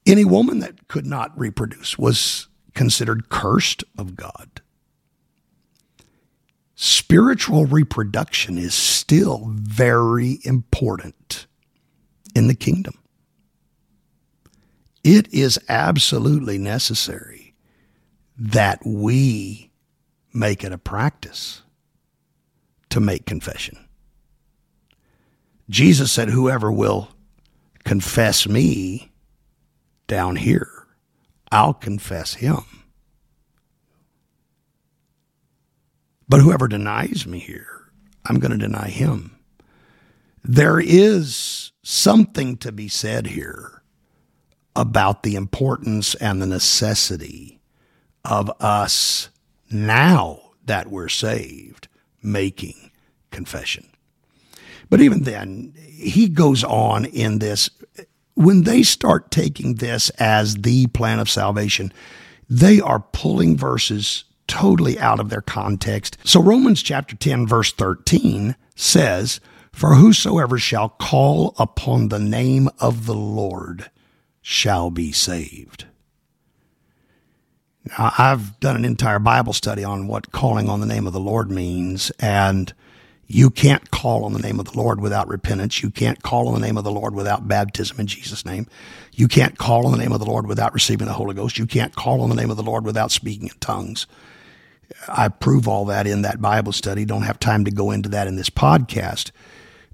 any 0.05 0.23
woman 0.23 0.59
that 0.59 0.87
could 0.87 1.07
not 1.07 1.35
reproduce 1.35 1.97
was 1.97 2.47
considered 2.75 3.29
cursed 3.29 3.83
of 3.97 4.15
God. 4.15 4.61
Spiritual 6.75 7.65
reproduction 7.65 8.59
is 8.59 8.75
still 8.75 9.51
very 9.55 10.37
important 10.43 11.47
in 12.35 12.47
the 12.47 12.53
kingdom. 12.53 12.93
It 15.03 15.33
is 15.33 15.59
absolutely 15.67 16.59
necessary 16.59 17.55
that 18.37 18.85
we 18.85 19.71
make 20.33 20.63
it 20.63 20.71
a 20.71 20.77
practice 20.77 21.63
to 22.91 22.99
make 22.99 23.25
confession. 23.25 23.86
Jesus 25.69 26.11
said, 26.11 26.29
Whoever 26.29 26.71
will 26.71 27.09
confess 27.83 28.47
me 28.47 29.11
down 30.07 30.37
here, 30.37 30.87
I'll 31.51 31.73
confess 31.73 32.35
him. 32.35 32.63
But 36.29 36.41
whoever 36.41 36.67
denies 36.67 37.25
me 37.25 37.39
here, 37.39 37.89
I'm 38.25 38.39
going 38.39 38.51
to 38.51 38.57
deny 38.57 38.89
him. 38.89 39.37
There 40.43 40.79
is 40.79 41.71
something 41.83 42.57
to 42.57 42.71
be 42.71 42.87
said 42.87 43.27
here 43.27 43.81
about 44.75 45.23
the 45.23 45.35
importance 45.35 46.15
and 46.15 46.41
the 46.41 46.45
necessity 46.45 47.59
of 48.23 48.51
us 48.61 49.29
now 49.71 50.51
that 50.65 50.87
we're 50.87 51.09
saved 51.09 51.87
making 52.21 52.91
confession. 53.31 53.87
But 54.89 55.01
even 55.01 55.23
then, 55.23 55.73
he 55.77 56.29
goes 56.29 56.63
on 56.63 57.05
in 57.05 57.39
this. 57.39 57.69
When 58.35 58.63
they 58.63 58.83
start 58.83 59.31
taking 59.31 59.75
this 59.75 60.09
as 60.11 60.55
the 60.55 60.87
plan 60.87 61.19
of 61.19 61.29
salvation, 61.29 61.91
they 62.49 62.79
are 62.79 62.99
pulling 62.99 63.57
verses 63.57 64.23
totally 64.47 64.97
out 64.99 65.19
of 65.19 65.29
their 65.29 65.41
context. 65.41 66.17
So 66.23 66.41
Romans 66.41 66.81
chapter 66.81 67.15
10, 67.15 67.47
verse 67.47 67.73
13 67.73 68.55
says, 68.75 69.39
For 69.71 69.95
whosoever 69.95 70.57
shall 70.57 70.89
call 70.89 71.53
upon 71.57 72.07
the 72.07 72.19
name 72.19 72.69
of 72.79 73.05
the 73.05 73.15
Lord 73.15 73.89
shall 74.41 74.89
be 74.89 75.11
saved. 75.11 75.85
Now, 77.97 78.13
I've 78.17 78.59
done 78.59 78.75
an 78.75 78.85
entire 78.85 79.19
Bible 79.19 79.53
study 79.53 79.83
on 79.83 80.07
what 80.07 80.31
calling 80.31 80.69
on 80.69 80.79
the 80.79 80.85
name 80.85 81.07
of 81.07 81.13
the 81.13 81.19
Lord 81.19 81.49
means, 81.51 82.11
and 82.19 82.73
you 83.27 83.49
can't 83.49 83.91
call 83.91 84.23
on 84.23 84.31
the 84.31 84.39
name 84.39 84.57
of 84.59 84.71
the 84.71 84.77
Lord 84.77 85.01
without 85.01 85.27
repentance. 85.27 85.83
You 85.83 85.89
can't 85.89 86.23
call 86.23 86.47
on 86.47 86.53
the 86.53 86.65
name 86.65 86.77
of 86.77 86.85
the 86.85 86.91
Lord 86.91 87.13
without 87.13 87.47
baptism 87.47 87.99
in 87.99 88.07
Jesus' 88.07 88.45
name. 88.45 88.67
You 89.11 89.27
can't 89.27 89.57
call 89.57 89.85
on 89.85 89.91
the 89.91 89.97
name 89.97 90.13
of 90.13 90.19
the 90.19 90.25
Lord 90.25 90.47
without 90.47 90.73
receiving 90.73 91.07
the 91.07 91.13
Holy 91.13 91.35
Ghost. 91.35 91.57
You 91.57 91.65
can't 91.65 91.93
call 91.93 92.21
on 92.21 92.29
the 92.29 92.35
name 92.35 92.49
of 92.49 92.57
the 92.57 92.63
Lord 92.63 92.85
without 92.85 93.11
speaking 93.11 93.49
in 93.49 93.59
tongues. 93.59 94.07
I 95.09 95.27
prove 95.27 95.67
all 95.67 95.83
that 95.85 96.07
in 96.07 96.21
that 96.21 96.41
Bible 96.41 96.71
study. 96.71 97.03
Don't 97.03 97.23
have 97.23 97.39
time 97.39 97.65
to 97.65 97.71
go 97.71 97.91
into 97.91 98.07
that 98.09 98.27
in 98.27 98.37
this 98.37 98.49
podcast. 98.49 99.31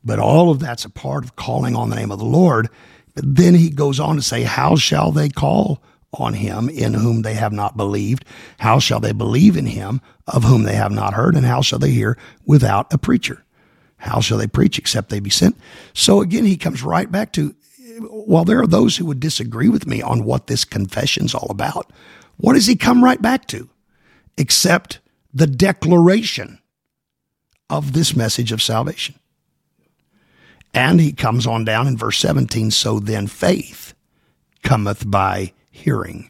But 0.03 0.19
all 0.19 0.51
of 0.51 0.59
that's 0.59 0.85
a 0.85 0.89
part 0.89 1.23
of 1.23 1.35
calling 1.35 1.75
on 1.75 1.89
the 1.89 1.95
name 1.95 2.11
of 2.11 2.19
the 2.19 2.25
Lord. 2.25 2.69
But 3.15 3.35
then 3.35 3.55
he 3.55 3.71
goes 3.71 3.99
on 3.99 4.15
to 4.15 4.21
say, 4.21 4.43
How 4.43 4.75
shall 4.75 5.11
they 5.11 5.29
call 5.29 5.81
on 6.13 6.33
him 6.33 6.69
in 6.69 6.93
whom 6.93 7.21
they 7.21 7.33
have 7.33 7.53
not 7.53 7.77
believed? 7.77 8.25
How 8.59 8.79
shall 8.79 8.99
they 8.99 9.11
believe 9.11 9.57
in 9.57 9.65
him 9.65 10.01
of 10.27 10.43
whom 10.43 10.63
they 10.63 10.75
have 10.75 10.91
not 10.91 11.13
heard? 11.13 11.35
And 11.35 11.45
how 11.45 11.61
shall 11.61 11.79
they 11.79 11.91
hear 11.91 12.17
without 12.45 12.93
a 12.93 12.97
preacher? 12.97 13.43
How 13.97 14.19
shall 14.19 14.37
they 14.37 14.47
preach 14.47 14.77
except 14.77 15.09
they 15.09 15.19
be 15.19 15.29
sent? 15.29 15.57
So 15.93 16.21
again, 16.21 16.45
he 16.45 16.57
comes 16.57 16.83
right 16.83 17.11
back 17.11 17.31
to 17.33 17.55
while 17.99 18.45
there 18.45 18.59
are 18.61 18.67
those 18.67 18.97
who 18.97 19.05
would 19.05 19.19
disagree 19.19 19.69
with 19.69 19.87
me 19.87 20.01
on 20.01 20.23
what 20.23 20.47
this 20.47 20.65
confession's 20.65 21.35
all 21.35 21.47
about, 21.49 21.91
what 22.37 22.53
does 22.53 22.65
he 22.65 22.75
come 22.75 23.03
right 23.03 23.21
back 23.21 23.47
to? 23.47 23.69
Except 24.37 24.99
the 25.33 25.47
declaration 25.47 26.59
of 27.69 27.93
this 27.93 28.15
message 28.15 28.51
of 28.51 28.61
salvation. 28.61 29.15
And 30.73 30.99
he 30.99 31.11
comes 31.11 31.45
on 31.45 31.65
down 31.65 31.87
in 31.87 31.97
verse 31.97 32.17
17 32.17 32.71
so 32.71 32.99
then 32.99 33.27
faith 33.27 33.93
cometh 34.63 35.09
by 35.09 35.53
hearing, 35.73 36.29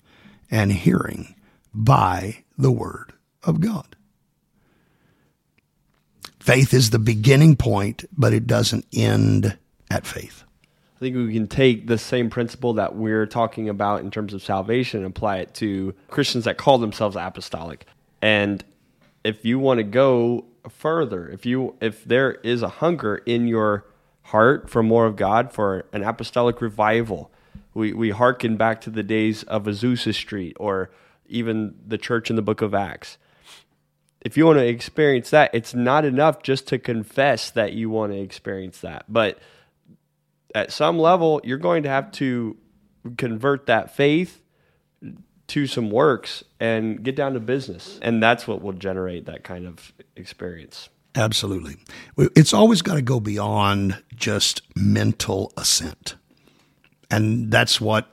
and 0.50 0.72
hearing 0.72 1.36
by 1.74 2.44
the 2.58 2.72
word 2.72 3.14
of 3.44 3.60
God. 3.60 3.96
Faith 6.40 6.74
is 6.74 6.90
the 6.90 7.00
beginning 7.00 7.56
point, 7.56 8.06
but 8.18 8.34
it 8.34 8.48
doesn't 8.48 8.86
end 8.94 9.58
at 9.92 10.08
faith. 10.08 10.44
I 10.96 11.00
think 11.00 11.18
we 11.18 11.34
can 11.34 11.48
take 11.48 11.88
the 11.88 11.98
same 11.98 12.30
principle 12.30 12.74
that 12.76 12.96
we're 12.96 13.26
talking 13.26 13.68
about 13.68 14.00
in 14.00 14.12
terms 14.12 14.34
of 14.34 14.42
salvation 14.42 15.04
and 15.04 15.08
apply 15.08 15.40
it 15.40 15.54
to 15.56 15.94
Christians 16.08 16.46
that 16.46 16.58
call 16.58 16.78
themselves 16.78 17.18
apostolic. 17.18 17.86
And 18.22 18.64
if 19.26 19.44
you 19.44 19.60
want 19.60 19.80
to 19.80 19.84
go 19.84 20.46
further, 20.70 21.28
if 21.28 21.46
you 21.46 21.76
if 21.82 22.06
there 22.06 22.32
is 22.32 22.62
a 22.62 22.70
hunger 22.70 23.18
in 23.18 23.48
your 23.48 23.86
heart 24.22 24.70
for 24.70 24.82
more 24.82 25.06
of 25.06 25.18
God, 25.18 25.52
for 25.52 25.86
an 25.92 26.04
apostolic 26.04 26.62
revival, 26.62 27.33
we 27.74 27.94
we 27.94 28.12
hearken 28.12 28.58
back 28.58 28.82
to 28.82 28.90
the 28.90 29.04
days 29.04 29.44
of 29.44 29.64
Azusa 29.64 30.14
Street 30.14 30.56
or 30.60 30.92
even 31.26 31.76
the 31.86 31.98
church 31.98 32.30
in 32.30 32.36
the 32.36 32.42
book 32.42 32.62
of 32.62 32.74
Acts. 32.74 33.18
If 34.22 34.38
you 34.38 34.46
want 34.46 34.60
to 34.60 34.66
experience 34.66 35.32
that, 35.32 35.52
it's 35.54 35.74
not 35.74 36.06
enough 36.06 36.44
just 36.44 36.68
to 36.68 36.80
confess 36.80 37.50
that 37.52 37.74
you 37.74 37.90
want 37.90 38.14
to 38.14 38.20
experience 38.20 38.80
that. 38.80 39.06
But 39.10 39.40
at 40.56 40.72
some 40.72 40.98
level, 40.98 41.42
you're 41.44 41.58
going 41.58 41.84
to 41.84 41.90
have 41.90 42.12
to 42.14 42.56
convert 43.18 43.66
that 43.66 43.94
faith 43.94 44.42
to 45.48 45.68
some 45.68 45.90
works 45.90 46.44
and 46.60 47.04
get 47.04 47.16
down 47.16 47.34
to 47.34 47.40
business. 47.40 48.00
And 48.02 48.24
that's 48.24 48.48
what 48.48 48.62
will 48.62 48.74
generate 48.74 49.26
that 49.26 49.44
kind 49.44 49.68
of 49.68 49.92
experience. 50.16 50.90
Absolutely. 51.16 51.76
It's 52.18 52.54
always 52.54 52.82
got 52.82 52.96
to 52.96 53.02
go 53.02 53.20
beyond 53.20 54.02
just 54.16 54.62
mental 54.76 55.52
assent. 55.58 56.16
And 57.14 57.52
that's 57.52 57.80
what, 57.80 58.08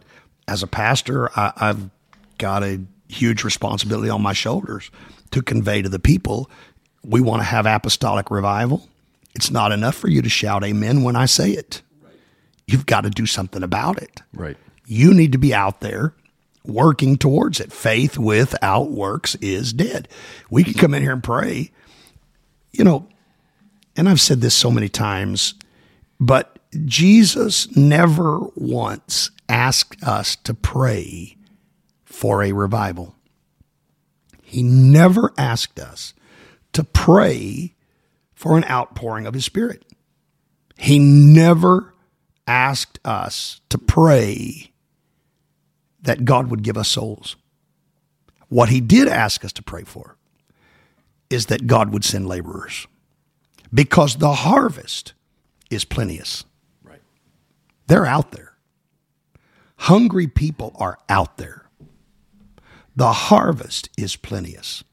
as 0.47 0.63
a 0.63 0.67
pastor, 0.67 1.31
I, 1.35 1.53
have 1.57 1.89
got 2.37 2.63
a 2.63 2.83
huge 3.09 3.45
responsibility 3.45 4.11
on 4.11 4.21
my 4.21 4.35
shoulders 4.35 4.91
to 5.31 5.41
convey 5.41 5.81
to 5.81 5.89
the 5.89 5.99
people. 5.99 6.51
We 7.03 7.23
want 7.23 7.41
to 7.41 7.45
have 7.45 7.65
apostolic 7.65 8.31
revival. 8.31 8.87
It's 9.35 9.51
not 9.51 9.73
enough 9.73 9.95
for 9.95 10.09
you 10.09 10.21
to 10.21 10.29
shout 10.29 10.65
amen 10.65 11.03
when 11.03 11.17
I 11.17 11.25
say 11.25 11.53
it. 11.53 11.81
Right. 12.03 12.13
You've 12.67 12.85
got 12.85 13.03
to 13.03 13.11
do 13.11 13.25
something 13.25 13.63
about 13.63 14.03
it. 14.03 14.21
Right. 14.35 14.59
You 14.85 15.15
need 15.15 15.33
to 15.33 15.39
be 15.39 15.55
out 15.55 15.81
there 15.81 16.15
working 16.67 17.17
towards 17.17 17.59
it. 17.59 17.73
Faith 17.73 18.19
without 18.19 18.91
works 18.91 19.35
is 19.37 19.73
dead. 19.73 20.09
We 20.51 20.63
can 20.63 20.75
come 20.75 20.93
in 20.93 21.03
here 21.03 21.13
and 21.13 21.25
pray. 21.25 21.71
You 22.73 22.85
know, 22.85 23.09
and 23.97 24.11
I've 24.11 24.21
said 24.21 24.43
this 24.43 24.55
so 24.55 24.71
many 24.71 24.91
times, 24.91 25.55
but 26.21 26.60
Jesus 26.85 27.75
never 27.77 28.39
once 28.55 29.31
asked 29.49 30.03
us 30.03 30.37
to 30.37 30.55
pray 30.55 31.37
for 32.05 32.43
a 32.43 32.53
revival. 32.53 33.17
He 34.43 34.63
never 34.63 35.33
asked 35.37 35.81
us 35.81 36.15
to 36.73 36.85
pray 36.85 37.75
for 38.35 38.57
an 38.57 38.65
outpouring 38.65 39.27
of 39.27 39.35
His 39.35 39.45
Spirit. 39.45 39.85
He 40.77 40.99
never 40.99 41.95
asked 42.47 42.99
us 43.05 43.61
to 43.69 43.79
pray 43.79 44.73
that 46.03 46.25
God 46.25 46.51
would 46.51 46.63
give 46.63 46.79
us 46.79 46.89
souls. 46.89 47.37
What 48.49 48.69
He 48.69 48.81
did 48.81 49.09
ask 49.09 49.45
us 49.45 49.53
to 49.55 49.63
pray 49.63 49.85
for 49.85 50.17
is 51.29 51.47
that 51.47 51.67
God 51.67 51.93
would 51.93 52.05
send 52.05 52.27
laborers 52.27 52.87
because 53.73 54.17
the 54.17 54.33
harvest 54.33 55.13
is 55.71 55.85
plenteous. 55.85 56.45
They're 57.91 58.07
out 58.07 58.31
there. 58.31 58.53
Hungry 59.79 60.29
people 60.29 60.77
are 60.79 60.97
out 61.09 61.39
there. 61.39 61.69
The 62.95 63.13
harvest 63.13 63.91
is 63.99 64.15
plenteous. 64.15 64.85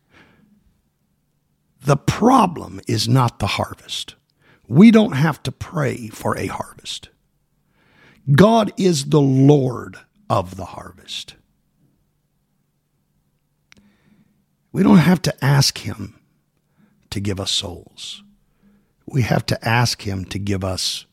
The 1.80 1.96
problem 1.96 2.82
is 2.88 3.08
not 3.08 3.38
the 3.38 3.46
harvest. 3.46 4.16
We 4.68 4.90
don't 4.90 5.12
have 5.12 5.44
to 5.44 5.52
pray 5.52 6.08
for 6.08 6.36
a 6.40 6.48
harvest. 6.48 7.10
God 8.32 8.74
is 8.78 9.06
the 9.06 9.22
Lord 9.22 10.00
of 10.28 10.58
the 10.58 10.66
harvest. 10.66 11.36
We 14.72 14.82
don't 14.82 14.98
have 14.98 15.22
to 15.22 15.46
ask 15.46 15.78
Him 15.78 16.20
to 17.12 17.20
give 17.20 17.40
us 17.40 17.52
souls. 17.52 18.24
We 19.06 19.22
have 19.22 19.46
to 19.46 19.68
ask 19.68 20.02
Him 20.02 20.26
to 20.26 20.40
give 20.40 20.64
us 20.64 21.06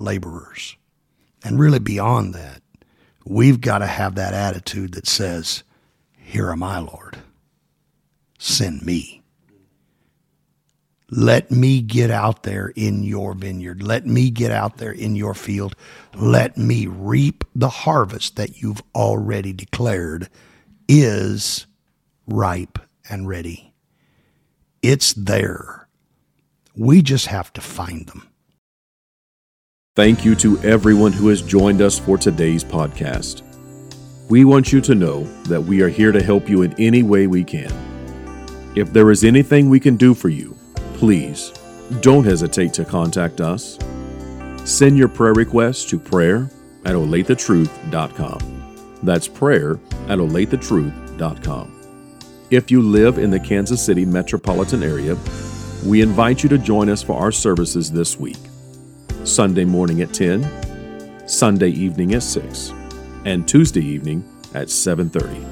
laborers. 0.00 0.76
And 1.42 1.58
really, 1.58 1.78
beyond 1.78 2.34
that, 2.34 2.60
We've 3.24 3.60
got 3.60 3.78
to 3.78 3.86
have 3.86 4.14
that 4.16 4.34
attitude 4.34 4.94
that 4.94 5.06
says, 5.06 5.62
Here 6.16 6.50
am 6.50 6.62
I, 6.62 6.78
Lord. 6.78 7.18
Send 8.38 8.82
me. 8.82 9.22
Let 11.10 11.50
me 11.50 11.80
get 11.80 12.10
out 12.10 12.44
there 12.44 12.72
in 12.74 13.02
your 13.02 13.34
vineyard. 13.34 13.82
Let 13.82 14.06
me 14.06 14.30
get 14.30 14.52
out 14.52 14.78
there 14.78 14.92
in 14.92 15.16
your 15.16 15.34
field. 15.34 15.74
Let 16.14 16.56
me 16.56 16.86
reap 16.86 17.44
the 17.54 17.68
harvest 17.68 18.36
that 18.36 18.62
you've 18.62 18.82
already 18.94 19.52
declared 19.52 20.28
is 20.88 21.66
ripe 22.26 22.78
and 23.08 23.28
ready. 23.28 23.74
It's 24.82 25.12
there. 25.12 25.88
We 26.76 27.02
just 27.02 27.26
have 27.26 27.52
to 27.54 27.60
find 27.60 28.06
them. 28.06 28.29
Thank 30.00 30.24
you 30.24 30.34
to 30.36 30.58
everyone 30.60 31.12
who 31.12 31.28
has 31.28 31.42
joined 31.42 31.82
us 31.82 31.98
for 31.98 32.16
today's 32.16 32.64
podcast. 32.64 33.42
We 34.30 34.46
want 34.46 34.72
you 34.72 34.80
to 34.80 34.94
know 34.94 35.24
that 35.42 35.60
we 35.60 35.82
are 35.82 35.90
here 35.90 36.10
to 36.10 36.22
help 36.22 36.48
you 36.48 36.62
in 36.62 36.72
any 36.78 37.02
way 37.02 37.26
we 37.26 37.44
can. 37.44 37.70
If 38.74 38.94
there 38.94 39.10
is 39.10 39.24
anything 39.24 39.68
we 39.68 39.78
can 39.78 39.98
do 39.98 40.14
for 40.14 40.30
you, 40.30 40.56
please 40.94 41.50
don't 42.00 42.24
hesitate 42.24 42.72
to 42.72 42.84
contact 42.86 43.42
us. 43.42 43.78
Send 44.64 44.96
your 44.96 45.08
prayer 45.08 45.34
requests 45.34 45.84
to 45.90 45.98
prayer 45.98 46.50
at 46.86 46.94
olathetruth.com. 46.94 48.98
That's 49.02 49.28
prayer 49.28 49.72
at 50.08 50.18
olathetruth.com. 50.18 52.46
If 52.48 52.70
you 52.70 52.80
live 52.80 53.18
in 53.18 53.30
the 53.30 53.40
Kansas 53.40 53.84
City 53.84 54.06
metropolitan 54.06 54.82
area, 54.82 55.18
we 55.84 56.00
invite 56.00 56.42
you 56.42 56.48
to 56.48 56.56
join 56.56 56.88
us 56.88 57.02
for 57.02 57.20
our 57.20 57.30
services 57.30 57.92
this 57.92 58.18
week. 58.18 58.38
Sunday 59.24 59.64
morning 59.64 60.02
at 60.02 60.12
10, 60.12 61.28
Sunday 61.28 61.70
evening 61.70 62.14
at 62.14 62.22
6, 62.22 62.72
and 63.24 63.46
Tuesday 63.46 63.84
evening 63.84 64.24
at 64.54 64.70
7:30. 64.70 65.44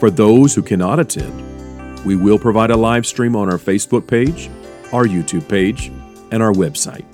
For 0.00 0.10
those 0.10 0.54
who 0.54 0.62
cannot 0.62 0.98
attend, 0.98 1.42
we 2.04 2.16
will 2.16 2.38
provide 2.38 2.70
a 2.70 2.76
live 2.76 3.06
stream 3.06 3.36
on 3.36 3.50
our 3.50 3.58
Facebook 3.58 4.06
page, 4.06 4.50
our 4.92 5.04
YouTube 5.04 5.48
page, 5.48 5.90
and 6.30 6.42
our 6.42 6.52
website, 6.52 7.04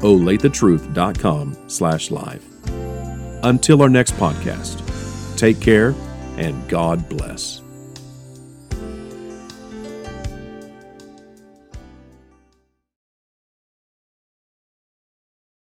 olathetruth.com/live. 0.00 2.42
Until 3.44 3.82
our 3.82 3.88
next 3.88 4.16
podcast, 4.16 4.82
take 5.36 5.60
care 5.60 5.94
and 6.36 6.68
God 6.68 7.08
bless. 7.08 7.62